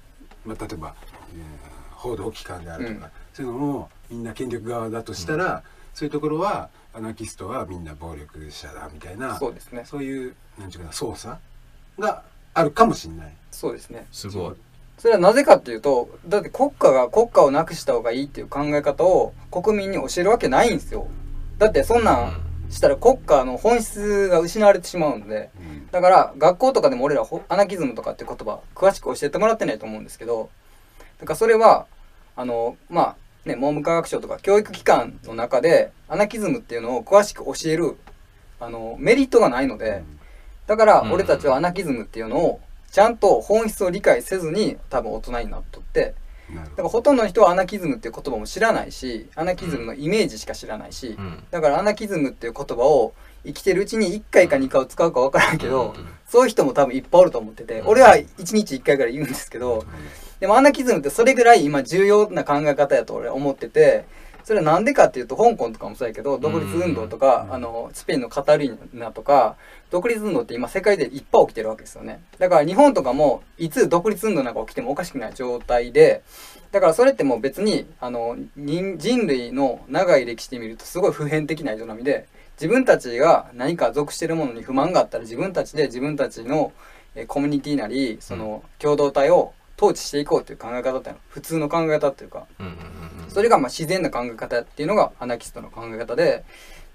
[0.46, 0.96] まあ、例えば、
[1.34, 3.12] えー報道機関であるとか、うん。
[3.34, 5.64] そういうのもみんな権力側だとしたら、
[5.96, 9.84] そういうところはアナキストはみんな暴力者だみたいなそうですね。
[9.84, 11.36] そういうなんていうかな操作
[11.98, 12.24] が
[12.54, 13.34] あるかもしれない。
[13.50, 14.06] そうですね。
[14.12, 14.56] すごい
[14.98, 21.08] それはなぜかっていうとだって国家が国家をなくした方がいいっていう考え方を国民に教えるわけないんですよ。
[21.60, 25.50] だってそんなんしたら国家の本質が失われてしまうので。
[25.60, 25.88] うん。
[25.92, 30.50] だから学校とかでも俺らほアナキズムとかっていう言葉詳しく教えてもらってないと思うんですけど。
[31.20, 31.88] だからそれは
[32.36, 33.16] あのまあ
[33.50, 37.98] ね文部科学省とか教育機関の中でアナキズムっていうのを詳しく教える
[38.60, 40.04] あのメリットがないので。
[40.66, 41.12] だからうん。
[41.12, 42.60] 俺たちはアナキズムっていうのを
[42.92, 46.16] ちゃんと本質を理解せずに多分大人になっとって
[46.50, 51.44] だからほとんどの人はアナキズムっていう言葉も知らないしアナキズムのイメージしか知らないし、うん。
[51.52, 53.14] だからアナキズムっていう言葉を
[53.46, 57.88] 生きてるうちに1回か2回を使うか分からんけど、うんそういう人も多分いっぱいおると思ってて、うん。
[57.88, 59.86] 俺は1日1回ぐらい言うんですけど、
[60.42, 64.04] でもアナキズムってそれぐらい今重要な考え方やと俺は思ってて、
[64.48, 67.54] それはなんでかっていうと香港とかもそうやけど独立運動とか、うん。
[67.56, 69.58] あのスペインのカタルーニャとか
[69.92, 72.22] 独立運動って今世界でいっぱい起きてるわけですよね。
[72.40, 76.24] だから日本とかもいつ独立運動なんか起きてもおかしくない状態で
[76.72, 86.72] だからそれってもう別にあの人人類の長い歴史で見るとすごい普遍的な営みで自分たちが何か属してるものに不満があったら自分たちで自分たちの
[87.16, 92.46] えーコミュニティなりその共同体を統治していこうという考え方っていうのは普通の考え方っていうか。
[92.60, 92.97] うんうんうん
[93.38, 96.44] それがまあ自然な考え方っていうのがアナキストの考え方で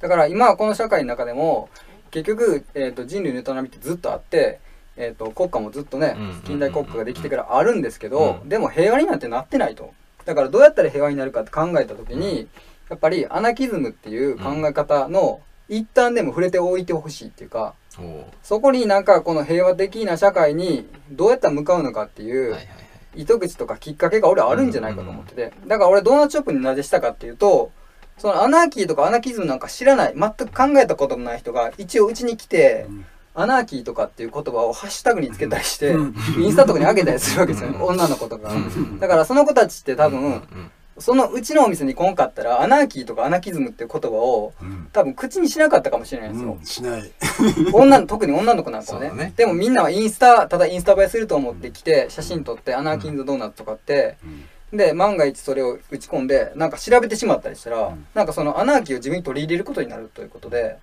[0.00, 1.68] だから今はこの社会の中でも
[2.10, 4.58] 結局、えー、と人類の営みってずっとあって、
[4.96, 8.48] えー、と国家もずっとねうん近代国家ができてからあるんですけど、うん。
[8.48, 9.94] でも平和になんてなってないと。
[10.24, 12.48] だからどうやったら平和になるかって考えた時に
[12.90, 17.74] やっぱりアナキズムっていう考え方の一旦でも触れておいてほしいっていうか
[18.42, 22.81] そこになんかこの平和的な社会にどうやったら向かうのかっていう、はいはいはい
[23.14, 27.70] 糸口とかきっかけが俺はあるんじゃないかと思ってて、だから俺ドーナツショップになぜしたかっていうと
[28.18, 30.14] そのアナーキーとかアナキズムなんか知らない。
[30.14, 33.04] 全く考えたこともない人が一応うちに来て、うん。
[33.34, 36.14] アナーキーとかっていう言葉をハッシュタグにつけたりして、うん。
[36.38, 37.82] インスタとかに上げたりするわけですよ、うん。
[37.82, 38.52] 女の子とか。
[39.00, 40.42] だからその子たちって多分、
[40.98, 44.88] そのうちのお店に来んかったらアナーキーとかアナキズムっていう言葉をうん。
[44.92, 47.12] 多分口にしなかったかもしれないんですよ、うんしない。
[47.72, 49.10] 女の特に女の子なんかはね。
[49.10, 49.32] ね。
[49.36, 54.16] でもみんなはインスタただインスタ映えすると思ってきて写真撮ってアナーキンズドーナツとかって、
[54.72, 58.06] で万が一それを打ち込んでなんか調べてしまったりしたら、うん。
[58.14, 60.76] なんかそのアナーキーを自分に取り入れることになるということで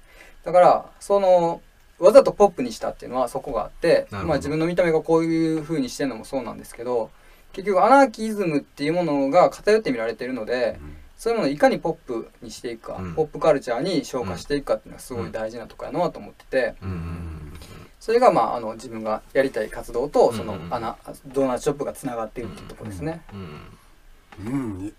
[0.44, 1.62] だからその
[2.00, 7.12] わざとポップにしたっていうのはそこがあってまあ自分の見た目がこういう風にしてるのもそうなんですけど
[7.54, 10.80] 結局アナーキズムっていうものが偏って見られているので、
[11.20, 13.14] そういうものをいかにポップにしていくか、うん。
[13.14, 16.90] ポップカルチャーに昇華していくかっていうのはすごい大事なところやなと思ってて、うん。
[16.90, 17.54] うん。
[18.00, 20.66] それがまああの自分がやりたい活動とそのうん。
[20.68, 20.96] うんアナ、
[21.28, 23.22] ドーナツショップがつながっているっていうところですね。
[23.34, 24.54] うん。
[24.54, 24.94] うん。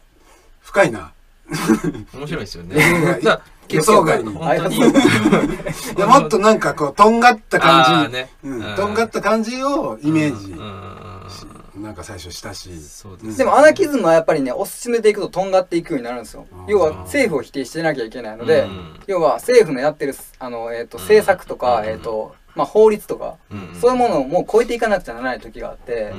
[0.61, 1.13] 深いな。
[2.13, 2.77] 面白いですよね。
[3.71, 4.35] 予想外に。
[4.35, 4.77] 本当に。
[4.77, 4.81] い
[5.99, 8.31] やもっとなんかこうとんがったあ感じ、ーね。
[8.45, 10.53] うん、とんがった感じをイメージ。
[10.53, 10.83] うんうんうん。
[10.85, 10.90] うん
[11.81, 12.81] なんか最初したし。
[12.81, 16.47] そうですでもアナキズムはやっぱりね推し進めていくととんがっていくようになるんですよ。
[16.69, 19.01] 要は政府を否定してなきゃいけないので、うん。
[19.07, 21.87] 要は政府のやってるあの、えー、と政策とか、うん。
[21.87, 23.81] えーとまあ、法律とか、うん。
[23.81, 26.13] そういうものをもう超えていかなくちゃならない時があって、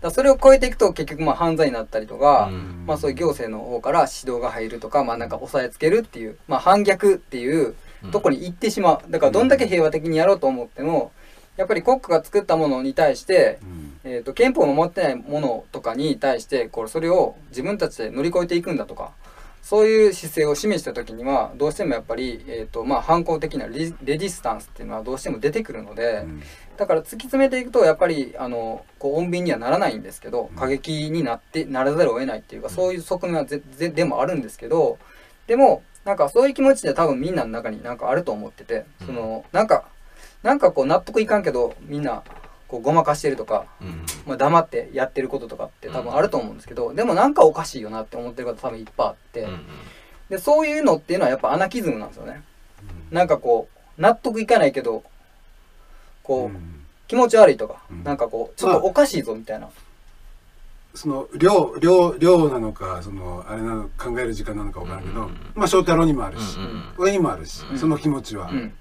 [0.00, 2.84] だそれを超えていくと結局まあ犯罪になったりとか、うん。
[2.86, 7.74] まあ、そういう行政の方から指導が入るとか、まあ、なんか押さえつけるっていう、まあ、反逆っていう
[8.10, 9.10] とこに行ってしまう。
[9.10, 11.12] だからどんだけ平和的にやろうと思っても
[11.62, 13.82] やっぱり国家が作ったものに対して、うん。
[14.04, 19.12] えー、と憲法を守ってないものとかに対してこれそれを自分たちで乗り越えていくんだとか
[19.62, 26.42] そういう姿勢を示した時にはどうしてもやっぱり、えーとまあ、反抗的なレレジスタンスっていうのはどうしても出てくるので、うん。
[26.76, 30.56] だから突き詰めていくとやっぱりあのこう穏便にはならないんですけどうん。
[30.56, 34.98] 過激になってならざるを得ないっていうかそういう側面はぜぜでもあるんですけど
[35.46, 39.84] でもなんかそういう気持ちで多分みんなの中になんかあると思っててそのなんか
[40.42, 42.22] なんかこう納得いかんけどみんな
[42.68, 44.04] こうごまかしてるとか、うん。
[44.26, 49.66] まあ、黙ってやってることとかって多分あると思うんですけどでもなんかおかしいよなって思ってる方多分いっぱいあってうん
[50.30, 52.42] でそういうのっていうのはやっぱアナキズムなんですよね。
[53.10, 55.04] なんかこう納得いかないけど
[56.22, 56.78] こう、うん。
[57.08, 58.04] 気持ち悪いとか、うん。
[58.04, 59.68] なんかこうちょっとおかしいぞみたいな、
[60.94, 65.36] その量量量なのかそのあれなの考える時間なのかわからんけど、うんうんうん。
[65.54, 66.84] まあ翔太郎にもあるし、うんうん。
[66.96, 67.78] 俺にもあるし、うん。
[67.78, 68.72] その気持ちは、うん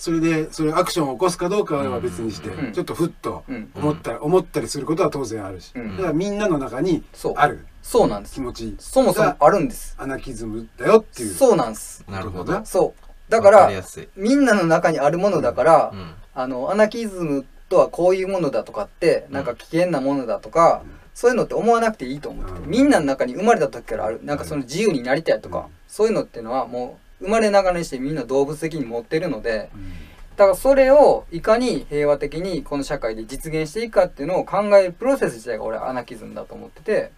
[0.00, 2.72] それでそれアクションを起こすかどうかは別にして、うん。
[2.72, 3.70] ちょっとふっとうん。
[3.74, 5.96] 思ったら、思ったりすることは当然あるし、うん。
[5.98, 7.34] だからみんなの中にそう。
[7.36, 7.66] ある。
[7.82, 8.36] そうなんです。
[8.36, 8.76] 気持ち。
[8.78, 9.94] そもそもあるんです。
[9.98, 11.34] アナキズムだよっていう。
[11.34, 12.02] そうなんです。
[12.08, 12.64] なるほど。
[12.64, 13.30] そう。
[13.30, 13.70] だから
[14.16, 16.14] みんなの中にあるものだから、うん。
[16.32, 20.82] あのアナキズムとはこういうものだとかってなんか危険なものだとか、
[21.12, 24.20] そういうのって思わなくていいと思ってみんなの中に生まれた時からある。
[24.24, 25.64] なんかその自由になりたいとか、うん。
[25.88, 29.92] そういうのっていうのはもう生まれながらにしてみんな動物的に持ってるのでうん。
[30.36, 37.12] だからそれをいかに平和的にこの社会で実現していくかっていうのを考えるプロセス自体が俺はアナキズムだと思ってて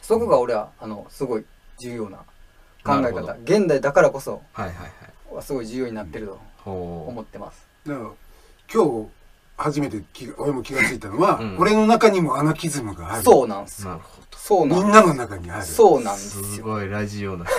[0.00, 1.44] そこが俺はあのすごい
[1.78, 2.18] 重要な
[2.84, 3.36] 考え方。
[3.44, 5.34] 現代だからこそはいはいはい。
[5.34, 7.66] はすごい重要になってるとほ思ってます。
[7.86, 8.10] だから
[8.72, 9.08] 今日
[9.58, 10.00] 初めて
[10.38, 11.56] 俺も気がついたのは、うん。
[11.58, 13.24] 俺の中にもアナキズムがある。
[13.24, 14.38] そうなんですうなるほど。
[14.38, 15.64] そうなんみんなの中にある。
[15.64, 16.44] そうなんですよ。
[16.44, 17.50] すごいラジオのそ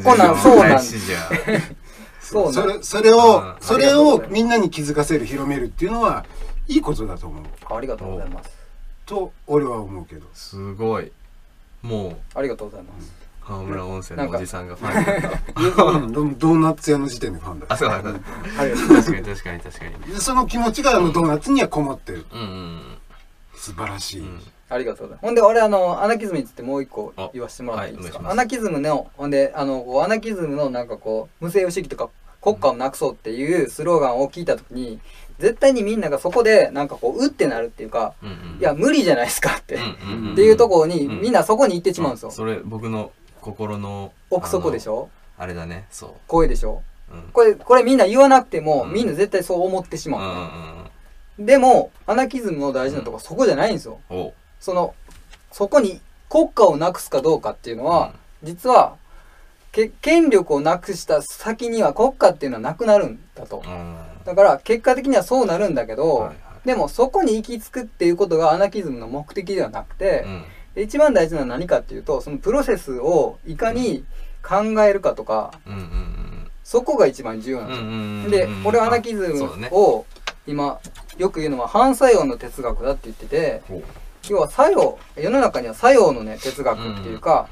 [0.00, 0.96] こなんそうなんそ
[2.40, 6.24] うなんそれそれをうんそれをみんなに気づかせる広めるっていうのは
[6.66, 7.44] いいことだと思う。
[7.70, 8.50] ありがとうございます。
[9.04, 10.26] と俺は思うけど。
[10.32, 11.12] すごい。
[11.82, 12.16] もう。
[12.34, 13.12] ありがとうございます。
[13.46, 15.32] 浜村温泉のおじさんがファンになっ
[15.76, 15.82] た。
[15.84, 18.10] うんドドーナツ屋の時点でファンだあそうなんだ。
[18.58, 19.02] ありがとうござい。
[19.02, 22.26] 確かに確かに確かにでその気持ちがあのドーナツにはこもってる。
[22.32, 22.80] うんうん
[23.54, 24.24] 素晴らしい。
[24.68, 25.26] ありがとうございます。
[25.26, 28.20] ほんで、俺、あの、アナキズムについてもう一個あ言わせてもらっていいですか？
[28.30, 32.10] アナキズムの、ほんで、あの、アナキズムのなんかこう、無西洋主義とか
[32.42, 35.00] 国家をなくそうっていうスローガンを聞いたときに、
[35.38, 38.58] 絶対にみんながそこで、なんかこう、うってなるっていうか、うんうん。
[38.60, 39.78] いや、無理じゃないですかって、っ
[40.34, 42.30] ていうところに、うんみんなそこに行ってしまうんですよ。
[42.30, 43.10] それ僕の
[43.46, 45.08] 心の奥底でしょ？
[45.38, 45.86] あれだね。
[45.88, 46.82] そ声でしょ？
[47.12, 47.22] ううん。
[47.32, 48.92] これ、これみんな言わなくても、うん。
[48.92, 50.90] みんな絶対そう思ってしまう、うんうんね
[51.38, 54.00] でも、アナキズムの大事なところはそこじゃないんですよ。
[54.10, 54.14] う。
[54.14, 54.94] んおその、
[55.52, 58.96] そこに国家をなくすかどうかっていうのは、実は、
[59.70, 63.62] け権力をなくした先には国家っていうのはなくなるんだと。
[63.64, 63.68] う。
[63.68, 63.96] ん。
[64.24, 66.36] だから、結果的にはそうなるんだけど、はいはい。
[66.66, 70.44] でもそこに行き着くっていうことがアナキズムの目的ではなくて、うん
[70.76, 74.04] で一番大事なのは何かっていうと、そのプロセスをいかに
[74.42, 78.62] 考えるかとかうんうんうんそこが一番重要なんうんうですよ、んうん。
[78.62, 80.04] で俺はアナキズムを
[80.46, 80.78] 今
[81.16, 83.62] よく言うのは反作用の哲学だって言ってて
[84.28, 87.48] 要は作用世の中には作用のね哲学っていうか、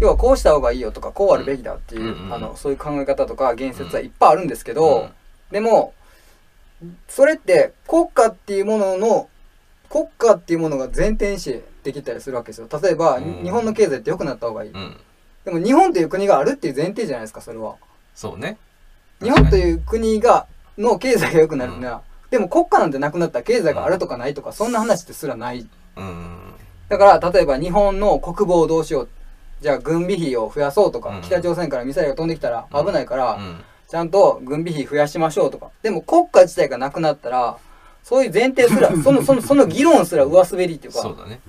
[0.00, 5.10] 要はこうした方がいいよとかこうあるべきだっていう、うんうんあのそういう考え方とか言説はいっぱいあるんですけど、うん。
[5.52, 5.94] でも
[7.06, 9.28] それって国家っていうものの
[9.92, 12.68] 国家っていうものが前提にしてできたりするわけですよ。
[12.82, 13.42] 例えば、うん。
[13.44, 14.96] 日本の経済って良くなった方がいい、うん。
[15.44, 17.74] でも日本という国があるっていう前提じゃないですかそれは。
[18.14, 18.56] そうね。
[19.20, 20.46] 日本という国が
[20.78, 22.00] の経済が良くなるのは、
[22.30, 25.68] でも国家なんてなくなったら経済があるとかないとか、そんな話ってすらない。
[25.96, 26.54] うん。
[26.88, 29.08] だから例えば日本の国防をどうしよう。
[29.60, 31.22] じゃあ軍備費を増やそうとか、うん。
[31.22, 33.60] 北朝鮮からミサイルが飛んできたら危ないから、うん。
[33.90, 35.68] ちゃんと軍備費増やしましょうとか。
[35.82, 37.58] でも国家自体がなくなったら
[38.02, 41.40] そういう前提すらそのそのその議論すら上滑りっていうかそうだね。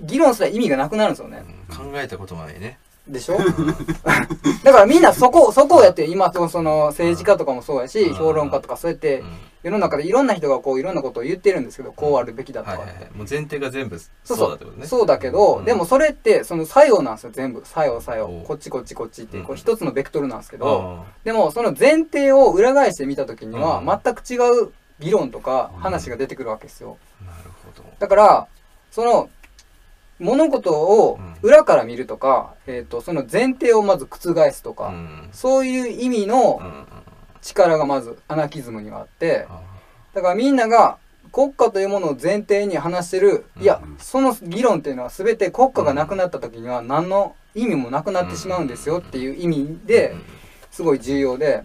[0.00, 1.42] 議論すら意味がなくなるんですよね。
[1.70, 1.76] うん。
[1.76, 2.78] 考えたこともないね。
[3.08, 3.36] でしょ？
[4.62, 8.14] だからみんなそこそこをやって今そその政治家とかもそうやしうん。
[8.14, 9.28] 評論家とかそうやってうん。
[9.62, 12.66] 世の中でいろんな人がこういろんなことを言ってるんですけどこうあるべきだと。
[12.66, 13.04] かはいはいはい。
[13.14, 14.38] もう前提が全部そうそう。
[14.38, 14.86] そうだってことね。
[14.86, 15.64] そうだけど、うん。
[15.64, 17.62] でもそれってその作用なんですよ全部。
[17.64, 18.26] 作用作用。
[18.26, 18.44] おう。
[18.44, 19.44] こっちこっちこっちってうん。
[19.44, 24.00] こう一つのベクトルなんですけど、あでもその前提を裏返してみた時にはうん。
[24.04, 26.98] 全く違う議論とか話が出てくるわけですよ。
[27.22, 27.88] あなるほど。
[27.98, 28.48] だから
[28.90, 29.30] その
[30.18, 35.28] 物事を裏から見るとか、えー、とその前提をまず覆すとか、うん。
[35.32, 36.66] そういう意味のうん。
[36.66, 36.86] うん
[37.42, 39.60] 力がまずアナキズムにはあってあ
[40.14, 40.98] だからみんなが
[41.32, 50.14] 国家というものを前提に話してる、いやうんその議論っていうのは全て国家がなくなった時には何の意味もなくなってしまうんですよっていう意味で
[50.70, 51.62] すごい重要で。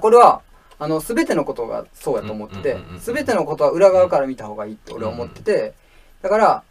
[0.00, 0.42] これは
[0.78, 5.74] あの全てのことがそうやと思ってて全てのことは裏側から見た方がいいって俺は思ってて
[6.22, 6.62] だから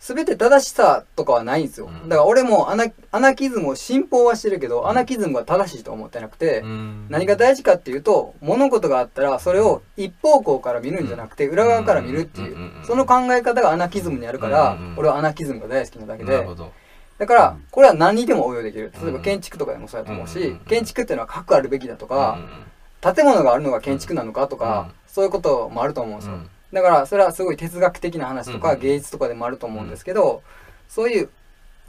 [0.00, 1.86] 全て正しさとかはないんですよ。
[1.86, 2.08] うん。
[2.08, 7.06] だから俺もアナアナキズムを信奉はしてるけどアナキズムが正しいと思ってなくてうん。
[7.10, 16.46] 何が大事かっていうと物事があったらそれを一方向から見るんじゃなくて裏側から見るっていうその考え方がアナキズムにあるから俺はアナキズムが大好きなだけで。
[17.18, 18.90] だからこれは何にでも応用できる。
[19.02, 19.22] 例えばうん。
[19.22, 22.38] 建築とかでもそうやと思うし建築っていうのは核あるべきだとか
[23.00, 24.94] 建物があるのが建築なのかとか、うん。
[25.06, 26.50] そういうこともあると思うんですよ、うん。
[26.72, 30.42] だからそれはすごい哲学的な話とか、うん芸術とかでもあると思うんですけど、
[30.88, 31.28] そういう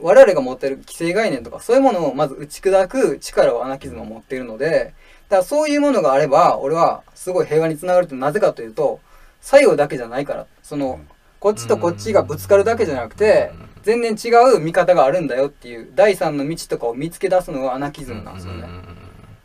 [0.00, 4.94] 我々が持ってる既成概念とかそういうものをまず打ち砕く力をアナキズムは持っているので
[5.28, 9.00] だからそういうものがあれば俺はすごい平和につながるってなぜかというと
[9.40, 10.46] 作用だけじゃないから。
[10.62, 11.00] その
[11.40, 13.50] こっちとこっちがぶつかるだけじゃなくて
[13.82, 18.68] 全然違う見方があるんだよっていう第三の道とかを見つけ出すのがアナキズムなんですよね。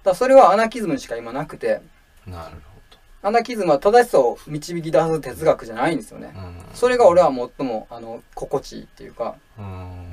[0.08, 1.82] だそれはアナキズムにしか今なくて。
[2.28, 2.56] うんなる
[3.24, 6.32] アナキズムは正しさを導き出す哲学じゃないんですよね。
[6.36, 6.42] ほ。
[6.42, 6.56] どうん。
[6.74, 9.36] それが俺は最もあの心地いいっていうか。
[9.58, 10.06] うん。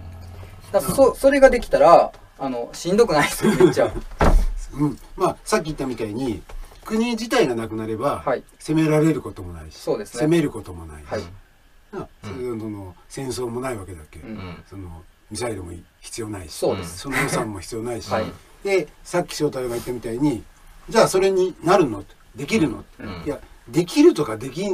[0.73, 3.93] だそそれができたらあのしんどくないですよ めっちゃ。
[4.73, 6.43] うん、まあさっき言ったみたいに
[6.85, 8.43] 国自体がなくなれば、はい。
[8.59, 10.23] 攻められることもないし、そうですね。
[10.23, 11.03] 攻めることもない。
[11.03, 11.23] し、はい。
[11.93, 14.29] なその戦争もないわけだっけ、うん。
[14.29, 18.25] うんそのミサイルも必要ないしその予算も必要ないし、はい
[18.65, 20.43] でさっき翔太郎が言ったみたいに
[20.89, 22.05] じゃあそれになるの？
[22.35, 23.23] できるの、うん。
[23.25, 24.67] いやできるとかでき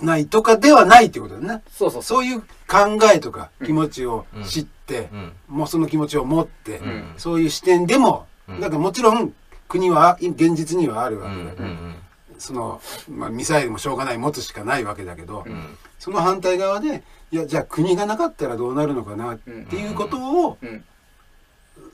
[0.00, 1.62] ないとかではないってことだね。
[1.70, 2.24] そうそうそう。
[2.24, 5.32] いう考えとか気持ちを知って、うん。
[5.48, 7.14] もうその気持ちを持って、うん。
[7.18, 8.60] そういう視点でも、うん。
[8.60, 9.34] だからもちろん
[9.68, 11.94] 国は現実にはあるうんわけだけど、うん
[12.38, 15.76] その、まあ、ミサイルもしょうがない持つしかないわけだけど、うん。
[15.98, 17.02] その反対側で
[17.32, 20.84] いやじゃあ国がなかったらどうなるのかなっていうことをうん。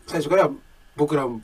[0.06, 0.50] 最初から
[0.96, 1.40] 僕らも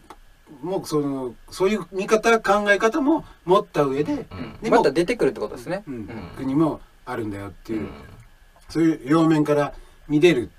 [0.84, 4.58] そのそういう見方考え方も持った上で、うん。
[4.62, 6.06] でもまた出てくるってことですね、うんうん。
[6.36, 7.90] 国もあるんだよっていう、うん。
[8.68, 9.74] そういう両面から
[10.08, 10.50] 見れる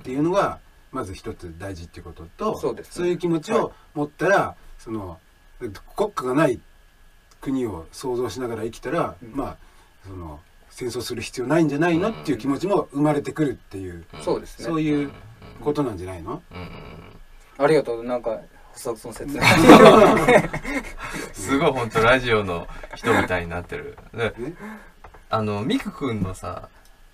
[0.00, 0.58] っていうのが
[0.92, 3.08] まず一つ大事っていうこととそうですね。
[3.08, 5.18] いう気持ちを持ったら、その
[5.96, 6.60] 国家がない
[7.40, 9.32] 国を想像しながら生きたら、うん。
[9.34, 9.56] まあ
[10.06, 14.64] その戦争する必要ないんじゃないのっていう気持ちも生まれてくるっていう、そうですね。
[14.64, 15.10] そういう
[15.60, 16.68] ことなんじゃないの、うんうん
[17.58, 18.40] ありがとうなんか
[18.74, 19.42] そその説明
[21.34, 23.98] すごい本当ラジオの人みたいになってる。
[25.30, 26.68] あのミクくんのさ、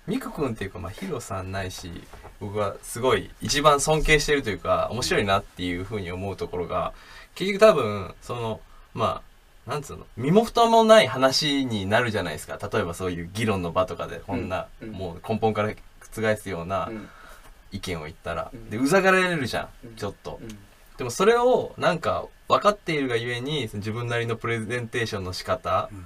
[0.07, 2.03] ミクくんっていうかまあヒロさんないし、
[2.39, 6.93] 僕はすごい一番尊敬してるというか面白いなっていうふうに思うところが、
[7.33, 8.61] 結局多分その
[8.93, 9.21] ま
[9.67, 12.59] あなんつうの身も蓋もない話になるじゃないですか。
[12.71, 17.09] 例えばそういう議論の場とかでこんな、うんうんもう根本から覆すようなうん
[17.71, 18.69] 意見を言ったら、うん。
[18.69, 19.95] でうざがられるじゃん、うん。
[19.95, 20.39] ちょっと。
[20.41, 20.57] うん。
[20.97, 25.89] でもそれをなんか分かっているがゆえに自分なりのプレゼンテーションの仕方。
[25.91, 26.05] うん。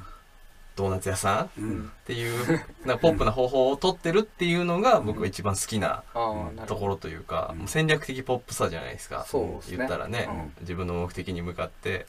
[0.76, 1.46] ドーナツ屋さん。
[1.46, 1.92] っうん。
[2.06, 6.04] ていうなポップな方法を取ってるっていうのが僕が一番好きな
[6.68, 7.60] ところというか、うん。
[7.60, 9.26] もう戦略的ポップさじゃないですか。
[9.34, 9.78] ね。
[9.78, 10.54] 言ったらね、うん。
[10.62, 12.06] 自分の目的に向かって。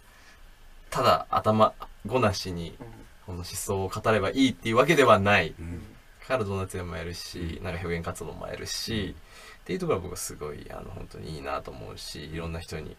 [0.90, 1.72] ただ頭
[2.06, 2.86] ごなしにうん。
[3.26, 5.54] この思想を語ればいいっていうわけではない
[6.30, 9.16] からドーナツ屋もやるし、なんか表現活動もやるし、
[9.62, 12.96] っていうところは僕はすごいあの本当にいいなと思うしいろんな人に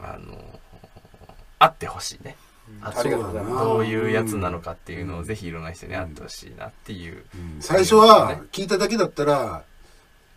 [0.00, 0.38] あの
[1.58, 2.36] 会ってほしいね。
[2.82, 3.64] あありがとうございます。
[3.64, 7.62] どういうやつなのかっていうのをぜひいろんな人に会ってほしいなっていう、うん。
[7.62, 9.64] 最初は聞いただけだったら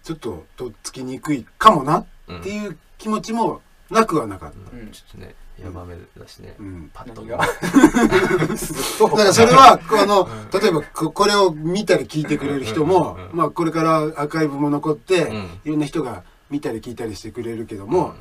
[0.03, 4.89] ちょっととっつきにくいかもなっうんていう気持ちもなくはなかった、うん。
[4.91, 6.89] ちょっとねヤバめだしね、うん。
[6.93, 7.21] パッと。
[7.21, 7.37] 何が？
[7.39, 10.59] だからそれはあのうん。
[10.59, 13.23] 例えばここれを見たり聞いてくれる人もうん。
[13.23, 13.29] うん。
[13.29, 15.35] うんまあこれからアーカイブも残ってうん。
[15.65, 18.15] いろんな人が見たり聞いたりしてくれるけども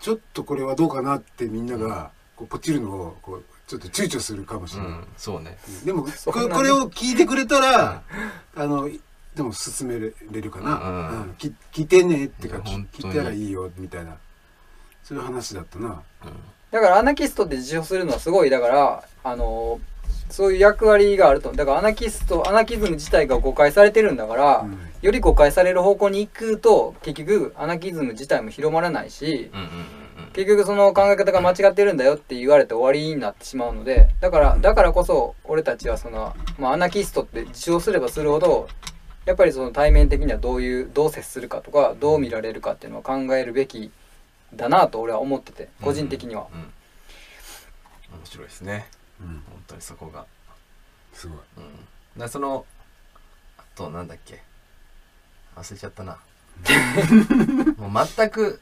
[0.00, 5.58] ちょっとこれはどうかなってみんながこうポチるのをこうちょっと躊躇するかもしれない、うん、そうね。
[5.84, 8.02] でもここれを聞いてくれたら
[8.56, 8.90] あの
[9.34, 10.12] でも進めれ
[10.42, 11.22] るかな、うん。
[11.22, 11.34] うん。
[11.38, 14.16] き聞いてねってか聞いたらいいよみたいな。
[15.04, 16.02] そういう話だったな
[16.70, 19.80] だからアナキストって自称するのはすごいだからあの
[20.28, 21.52] そういう役割があると。
[21.52, 24.90] だからアナキストアナキズム自体が誤解されてるんだから、うん。
[25.02, 29.70] より誤解される方向に行くと結局アナキズム自体も広まらないしうんうんうん
[30.32, 38.68] 結局その考え方が間違ってるんだよって言われて終わりになってしまうのでだからだからこそ俺たちはその、まあ、アナキストって自称すればするほど
[39.24, 43.90] やっぱりその対面的にはどういうどう接するかとかどう見られるかっていうのを考えるべき
[44.54, 46.46] だなと俺は思ってて個人的には。
[46.52, 46.72] うん、うん
[48.12, 48.86] 面白いですね。
[49.20, 49.26] うん。
[49.26, 50.26] 本当にそこが。
[51.12, 51.38] すごい。
[51.58, 52.20] うん。
[52.20, 52.64] だその
[53.58, 54.42] あとなんだっけ。
[55.56, 56.18] 忘れちゃったな。
[57.78, 58.60] もう全く、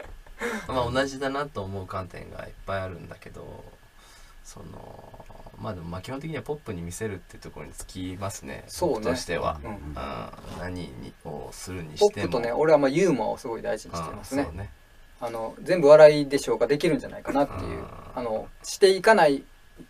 [0.67, 3.63] まあ、同じだなと思う観点がいっぱいあるんだけど
[4.45, 5.25] その
[5.59, 8.63] まあでもまあ基本的にはポップに見せるっていうところにつきますね。
[8.67, 8.95] そうね。
[8.95, 9.95] 僕としては、うんうん、
[10.59, 12.27] 何にをするにポしても。
[12.27, 14.43] ップとね俺はまあユーモアをすごい大事にしてますね。
[14.43, 14.47] うん。
[14.47, 14.69] そうね
[15.21, 17.79] あの全部笑いで消化できるんじゃないかなっていう。
[17.79, 19.43] うんあのしていかない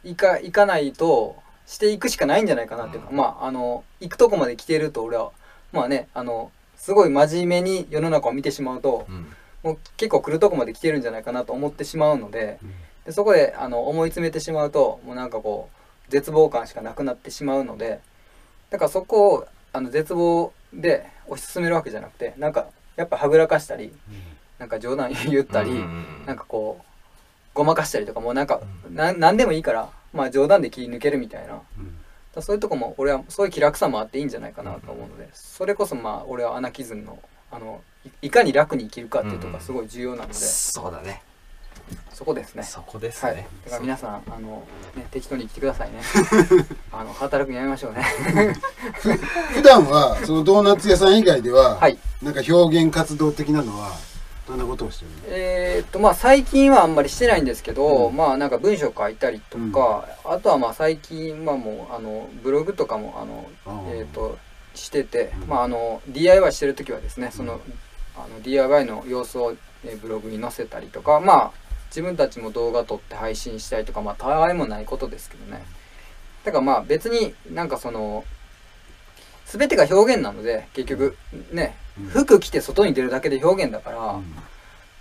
[0.03, 3.03] いかいかないとしていくしかないんじゃないかなっていう。
[3.03, 3.17] か、うん。
[3.17, 5.31] まああの行くとこまで来てると俺は
[5.71, 9.25] まあねあのすごい真面目に世の中を見てしまうとうん。
[9.63, 12.73] もう結構来るとこまで来てるんじゃないかなと思ってしまうのでうん。
[13.05, 15.69] でそこであの思い詰めてしまうともうなんかこ
[16.07, 17.99] う絶望感しかなくなってしまうので
[18.69, 23.93] だからそこをあの絶望で推し進めるわけじゃなくてなんかやっぱはぐらかしたり
[24.59, 25.85] なんか冗談言ったり、うんうんう
[26.23, 26.25] ん。
[26.27, 26.85] なんかこう
[27.53, 28.61] ごまかしたりとかもうなんか、
[28.93, 31.61] ななんでもいいからまあ冗談で切り抜けるみたいな。
[31.77, 31.99] うん。
[32.39, 37.19] らそういうとこも俺はそういう気楽さもあっていいんじゃないかなと思うのでそれこそまあ俺はアナキズムの
[37.51, 37.81] あの
[38.21, 41.21] いいかに楽に生きるかっていうところがすごい重要なので、そうだね。
[42.13, 42.63] そこですね。
[42.63, 43.37] そこですはい。
[43.37, 44.63] ね、だから皆さんあの、
[44.95, 45.99] ね、適当に生きてくださいね。
[46.93, 48.05] あの働くのやめましょうね。
[49.53, 51.97] 普段はそのドーナツ屋さん以外では、はい。
[52.21, 53.93] なんか表現活動的なのは
[54.49, 55.17] どんなことをしてるの？
[55.27, 58.15] えーっとまあ最近はあんまりしてないんですけど、うん。
[58.15, 63.47] まあなんか文章書いたりとか、あとはまあ最近はもうあのブログとかもあの
[63.93, 64.39] えー、と
[64.73, 65.47] してて、うん。
[65.49, 67.61] まああの DIY してる時はですねその,、
[68.17, 71.51] あの DIY の様子を、えーブログに載せたりとかまあ
[71.89, 75.63] 自分たちも動画撮って配信したりとかまあたわいもないことですけどね。
[76.43, 78.23] だからまあ別になんかその
[79.51, 81.17] 全てが表現なので結局
[81.51, 82.09] ねうん。
[82.09, 84.35] 服着て外に出るだけで表現だから、うん。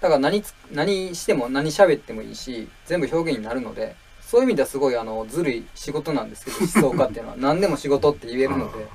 [0.00, 7.36] だから何つ何しても何喋ってもいいし全部表現になるのでそういう意味ではすごいあのずるい仕事なんですけど 思想家っていうのは。
[7.38, 8.86] 何でも仕事って言えるので。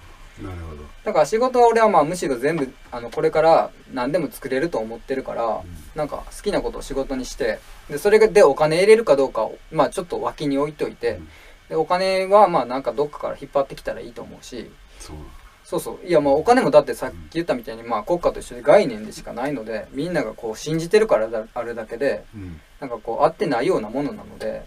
[1.03, 5.61] だから仕事は俺はまあむしろ全部あのこれから何でも作れると思ってるから、
[5.93, 11.29] なんか好きなことを仕事にしてでそれでお金入れるかどうかをまあちょっと脇に置いといて、うん。
[11.69, 15.15] でお金はまあなんかどっかから引っ張ってきたらいいと思うしそう
[15.63, 16.05] そうそう。
[16.05, 22.59] いやまあお金もだってさっき言ったみたいにまあ国家と一緒で概念でしかないのでみんながこう信じてるからだあるだけでうん。
[22.79, 24.65] なんかこう合ってないようなものなので。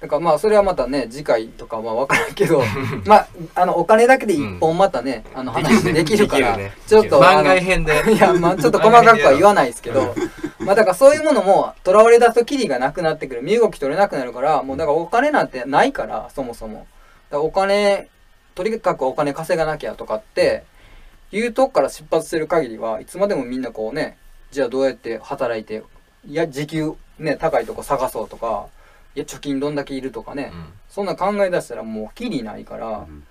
[0.00, 2.62] なんかまあそれはまたね次回とかは分からんけど
[3.06, 6.72] まああのお金だけで一本またね、あの話 できるからね。
[6.86, 8.12] ちょっと番外編で。
[8.12, 10.14] いやまあちょっと細かくは言わないですけど
[10.60, 13.42] まあだからそういうものもとらわれ出すとキリがなくなってくる。
[13.42, 16.86] 身動き取れなくなるからもうだからお金なんてないからそもそも。
[17.32, 18.08] お金
[18.54, 20.64] とにかくお金稼がなきゃとかって
[21.32, 24.16] いうとこから出発してる限りはいつまでもみんなこうね
[24.50, 25.82] じゃあどうやって働いて
[26.26, 28.68] いや時給ね高いとこ探そうとか
[29.14, 30.64] いや貯金どんだけいるとかね、うん。
[30.88, 33.24] そんな考え出したらもうキリないから、うん。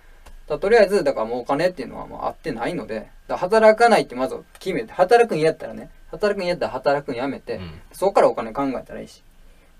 [0.48, 7.82] だとりあえずだからもうお金っていうのはもう合ってないのでだ働かないってまず決めて働くんやったらね働くんやったら働くんやめて、うん。
[7.92, 9.24] そこからお金考えたらいいし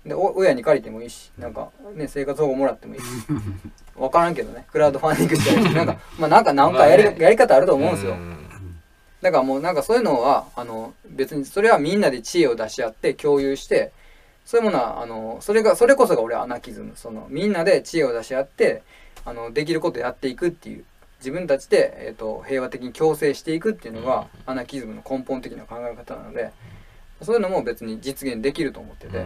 [0.06, 3.06] でお親に借りてもいいしなんかね生活保護もらってもいいし。
[3.96, 7.22] 分からんけどねクラウドファンディングしたりしてなんかまあなんかなんかやり,、まあね。
[7.22, 8.36] やり方あると思うんですよ、ん。
[9.22, 13.92] だからもうなんかそういうのはあの別にそれはみんなで知恵を出し合って共有して
[14.44, 16.92] そういうものはあのそれがそれこそが俺はアナキズム。
[16.96, 18.82] そのみんなで知恵を出し合って
[19.24, 20.84] あのできることやっていくっていう。
[21.20, 26.50] 自分たちで、えー、と平和的に共生していくっていうのがアナキズムの根本的な考え方なので
[27.22, 29.24] そういうのも別に実現できると思ってて。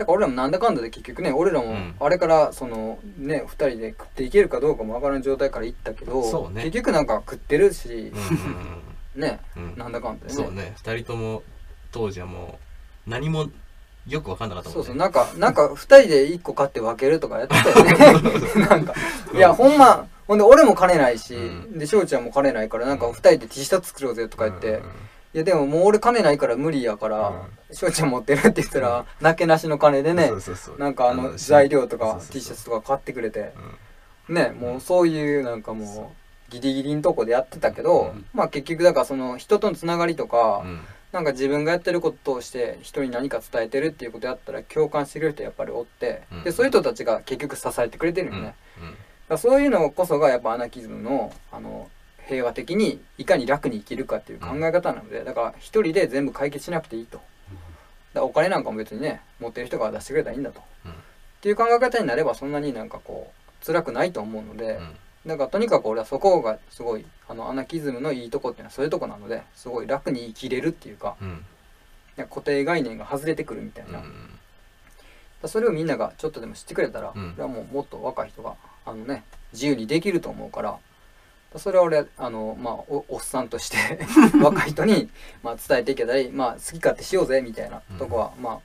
[0.00, 1.94] だから俺らもなんだかんだで結局ね俺らもうん。
[2.00, 6.62] あれからそのね2人で食っていけるかどうかもわからん状態から行ったけど、ね。
[6.64, 8.10] 結局なんか食ってるし
[9.14, 9.78] う、んねうんうん。
[9.78, 10.42] なんだかんだでね。
[10.42, 10.72] そうね。
[10.76, 11.42] 二人とも
[11.92, 12.58] 当時はも
[13.06, 13.50] う何も
[14.08, 14.84] よく分かんなかったもんね。
[14.86, 14.96] そうそう。
[14.96, 18.24] なんかなんか2人で1個買って分けるとかやってたよね。
[18.66, 18.94] なんか。
[19.34, 21.78] いやほんまほんで俺も金ないし、うん。
[21.78, 24.82] で翔ちゃんも金ないからなんか2人で T シャツ作ろうぜとか言って、うん
[25.32, 30.32] いやでももう俺金ないから無理やから翔、ちゃん持ってるって言ったら、なけなしの金でね
[30.78, 33.52] なんかあのうん材料とか T シャツとか買ってくれて。
[34.28, 34.34] うん。
[34.34, 36.14] ねもうそういうなんかも
[36.48, 38.24] うギリギリのとこでやってたけど、うん。
[38.32, 40.80] まあ結局だからその人とのつながりとか、うん。
[41.12, 46.44] なんか自分がやってることを通して人に何か伝えてるっていうことやったら共感してくれる人やっぱりおって、うん。
[46.44, 48.90] でそういう人たちが結局支えてくれてるよね、うん。
[48.90, 48.96] だか
[49.30, 51.88] らそういうのこそがやっぱアナキズムのあの
[52.30, 57.20] 平和的にいかに楽に生きるかっていう考え方なので、だから一人で全部解決しなくていいと。
[58.14, 60.60] だお金なんかも別にね持ってる人が出してくれたらいいんだと。
[60.86, 60.92] うん。
[60.92, 60.94] っ
[61.40, 64.96] ていう考え方になればそんなになんかこう辛くないと思うので、うん。
[65.26, 71.44] だからとにかく俺はそこがすごいあのアナキズムのいいとこっていうのはそういうとこなのですごい楽に生きれるっていうかうん。
[72.16, 74.06] なんか固定概念が外れてくるみたいな、だか
[75.42, 77.34] らそれをみんながちょっとでも知ってくれたら、うん。
[77.36, 78.54] はもうもっと若い人が
[78.84, 80.78] あのね自由にできると思うから
[81.56, 83.76] それは俺あの、まあ、おおっさんとして
[84.40, 85.10] 若い人に、
[85.42, 88.58] まあ、伝えていけたり、まあ、好き勝手しようぜみたいなとこは、まあ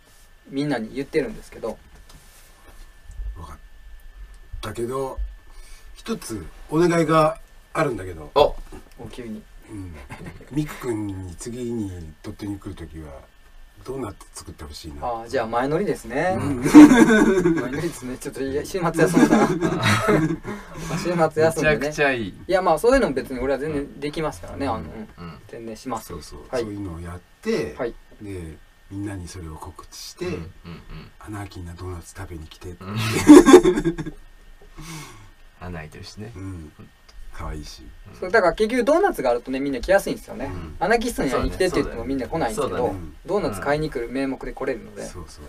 [0.50, 1.78] みんなに言ってるんですけど。
[3.36, 3.58] 分かっ
[4.62, 5.18] たけど
[5.96, 7.40] 一つお願いが
[7.74, 8.56] あるんだけど、お
[9.00, 9.42] お急に。
[9.68, 9.96] うん、
[10.52, 13.12] ミク君に次に鳥取に来る時は
[13.86, 15.06] どうなって作ってほしいな。
[15.06, 16.62] ああじゃあ前乗りですね、うん。
[16.62, 18.18] 前乗りですね。
[18.18, 19.48] ちょっといや週末休もうかな。
[19.48, 19.50] ま
[20.96, 21.90] あ週末めちゃ休んでね。
[21.90, 22.28] くちゃいい。
[22.30, 24.86] いやまあそういうのも別に俺は全然できますからね、あのうん。
[24.86, 26.08] うん全然します。
[26.08, 26.64] そうそう、はい。
[26.64, 27.94] そういうのをやって、はい。
[28.22, 28.58] で
[28.90, 30.50] みんなにそれを告知して、うんうん
[31.20, 32.98] アナーキーなドーナツ食べに来てって、うん。
[35.62, 36.32] 穴開いてるしね。
[36.36, 36.72] うん、
[37.38, 37.84] 可愛いし、
[38.20, 40.76] そうだから結局ドーナツがあるとねみんな来やすいんですよね、うん。
[40.80, 45.44] アナキストに会いに来てって言ってもみんな来ないんですけど、ドーナツ買いに来る名目で来れるので、そうそう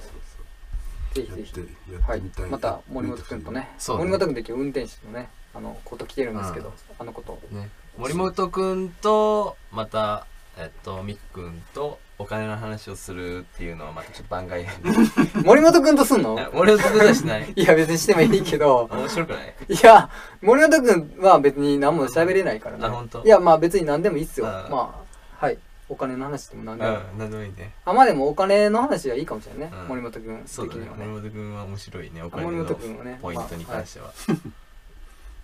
[1.15, 1.25] そう。
[1.27, 4.05] ぜひぜひはいまた森本君とねそうね。
[4.05, 7.39] 森本君って今日運転手のねあのこと来てるんですけど、うんあのこと。
[7.53, 7.71] ね。
[7.97, 10.27] 森本くんとまた
[10.59, 14.95] えっとみっくんとお金の話をするっていうのはまたちょっと番外編。
[15.45, 16.39] 森本君とすんの？
[16.41, 17.53] え森本くんはしない。
[17.55, 18.89] いや別にしてもいいけど。
[18.91, 19.55] 面白くない？
[19.69, 20.09] いや
[20.41, 22.87] 森本君は別に何も喋れないからね。
[22.87, 23.23] あ本当？
[23.23, 24.47] いやまあ別に何でもいいっすよ。
[24.47, 25.05] うんま
[25.41, 25.59] あはい。
[25.89, 27.73] お金の話でも何でも、うん何でもいいね。
[27.85, 29.89] あまあでもお金の話はいいかもしれないね、うん。
[29.89, 30.81] 森本君的そうだね。
[30.81, 32.23] にはね森本くんは面白いね。
[32.23, 33.19] おあ森金の本君はね。
[33.23, 34.11] ポイントに関しては、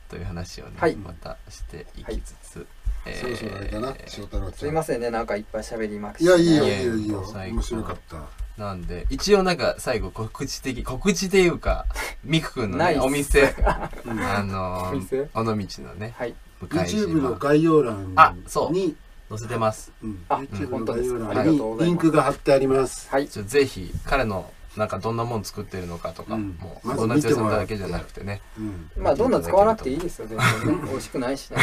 [0.08, 0.96] という話をね、はい。
[0.96, 2.66] またしていきつつ、
[3.06, 8.42] えーそろそろあれかな翔太郎すいませんねなんかいっぱい喋りまくいやいいよいやいいよいいよ面白かった。
[8.56, 11.86] なんで一応なんか最後告知的告知っていうか
[12.22, 13.54] みくくんの、ね、お店。
[14.04, 14.20] うん。
[14.20, 16.34] あのー、尾道のねはい。
[16.60, 18.72] YouTube の島概要欄あそう。
[18.72, 18.94] に
[19.30, 19.90] 載せてます。
[20.02, 20.24] うん。
[20.28, 21.84] あ YouTube の本当です概要ありがとうございます。
[21.86, 23.08] リンクが貼ってあります。
[23.10, 23.26] はい。
[23.26, 26.56] ぜひ彼のなんかどんなもん作ってるのかとか、うん。
[26.58, 28.40] もうまずドーナツ屋さんだけじゃなくてね。
[28.58, 28.90] うん。
[28.96, 31.58] まあどんな使わなくていいですよ全然ね美味しくないしね。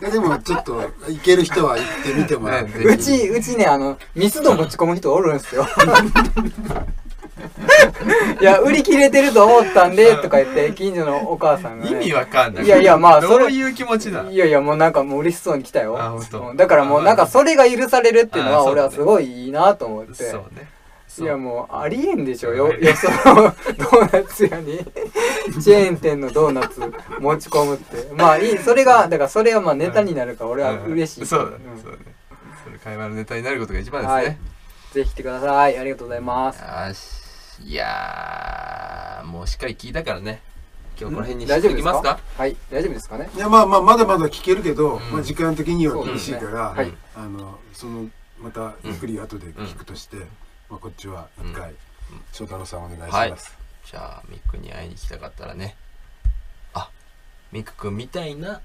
[0.10, 2.64] でもちょっと行ける人は行ってみてもらう。
[2.68, 5.66] ねうちうちねあのミスド持ち込む人おるんすよ。
[8.40, 12.64] いや売り切れてると思ったんでとか言って近所のお母さんが、ね、意味わかんない。
[12.64, 16.00] いやいやまあそういう気持ちだいやいやもうなんかもう嬉しそうに来たよ。
[16.00, 16.40] あ本当。
[16.50, 20.14] うんだからもうなんかそれが許されるっていうのは俺はすごいいいなと思って。
[20.14, 20.77] そうね
[21.22, 22.66] いやもうありえんでしょよ。
[22.66, 22.84] うん。
[22.84, 24.78] よそのドーナツ屋に。
[25.62, 26.80] チェーン店のドーナツ
[27.20, 28.12] 持ち込むって。
[28.14, 31.82] まあいいそれがだからそれはまあネタになるから俺は嬉しい、うんそうだね、うん。
[31.82, 32.04] そうだね。
[32.64, 34.26] それ会話のネタになることが一番ですはい。
[34.26, 34.38] ね、
[34.92, 35.78] ぜひ来てください。
[35.78, 36.60] ありがとうございます。
[36.60, 37.70] よし。
[37.70, 40.40] いやーもうしっかり聞いたからね。
[41.00, 41.90] 今日この辺にして大丈夫ですか？
[41.90, 42.42] おきますか？
[42.42, 42.56] はい。
[42.70, 43.30] 大丈夫ですかね？
[43.34, 45.12] いやまあまあまだまだ聞けるけど、うん。
[45.12, 46.56] まあ、時間的には厳しいから、ね。
[46.76, 46.92] はい。
[47.16, 48.08] あのその
[48.40, 50.16] またゆっくり後で聞くとして、
[50.70, 51.76] まあ、こっちは一回、うん。
[52.32, 53.34] 翔太郎さんお願いします、はい、
[53.90, 55.76] じゃあミックに会いに来たかったらね。
[56.74, 56.90] あ
[57.52, 58.60] ミック君みたいな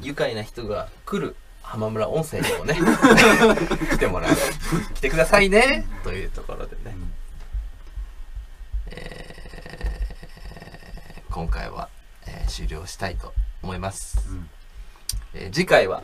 [0.00, 2.74] 愉快な人が来る浜村温泉にもね
[3.92, 4.34] 来てもらう。
[4.94, 5.84] 来てくださいね。
[6.02, 7.12] というところでね、うん、
[8.88, 11.88] えー、今回は、
[12.26, 14.50] えー、終了したいと思います、うん、
[15.34, 16.02] えー、次回は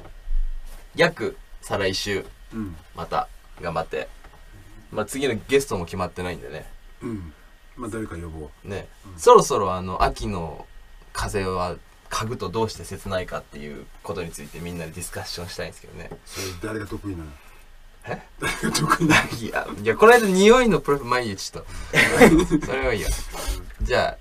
[0.94, 3.28] 約再来週、うん、また
[3.61, 4.09] 頑張って
[4.93, 6.66] まあ次のゲストも決まってないんでね。
[7.03, 7.32] うん。
[7.76, 8.68] まあ誰か呼ぼう。
[8.68, 10.66] ね、そろそろあの秋の
[11.12, 11.76] 風は
[12.09, 16.11] 家具とどうして切ないかっていうことについてみんなでディスカッションしたいんですけどね。
[16.24, 17.24] それ誰が得意なの？
[18.07, 18.22] え？
[18.41, 19.30] 誰が得意なの？
[19.39, 21.68] いやいやこの間匂いのプロフ前にちょっと。
[22.66, 23.09] それはいいよ。
[23.82, 24.16] じゃあ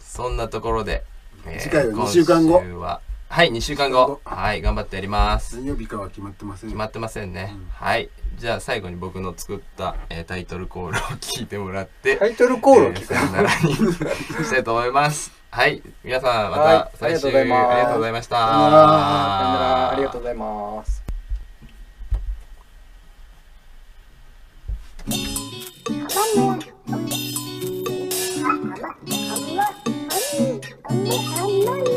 [0.00, 1.04] そんなところで、
[1.46, 2.58] えー次回は二週間後。
[2.58, 3.00] 今週は
[3.32, 4.20] はい2週間後。
[4.24, 5.54] はい頑張ってやります。
[5.54, 6.70] 何曜日かは決まってません。
[6.70, 8.10] 決まってませんね、うん、はい。
[8.36, 15.30] じゃあ最後に僕の作った、えー、タイトルコールを聞いてもらってタイトルコールを聞く、えー、ならにしたいと思います。
[15.48, 15.80] はい。
[16.02, 17.50] 皆さんまた最終、はい、あり
[17.82, 18.36] がとうございました。
[18.36, 19.92] さよなら。
[19.92, 21.04] ありがとうございます。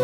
[0.00, 0.03] あ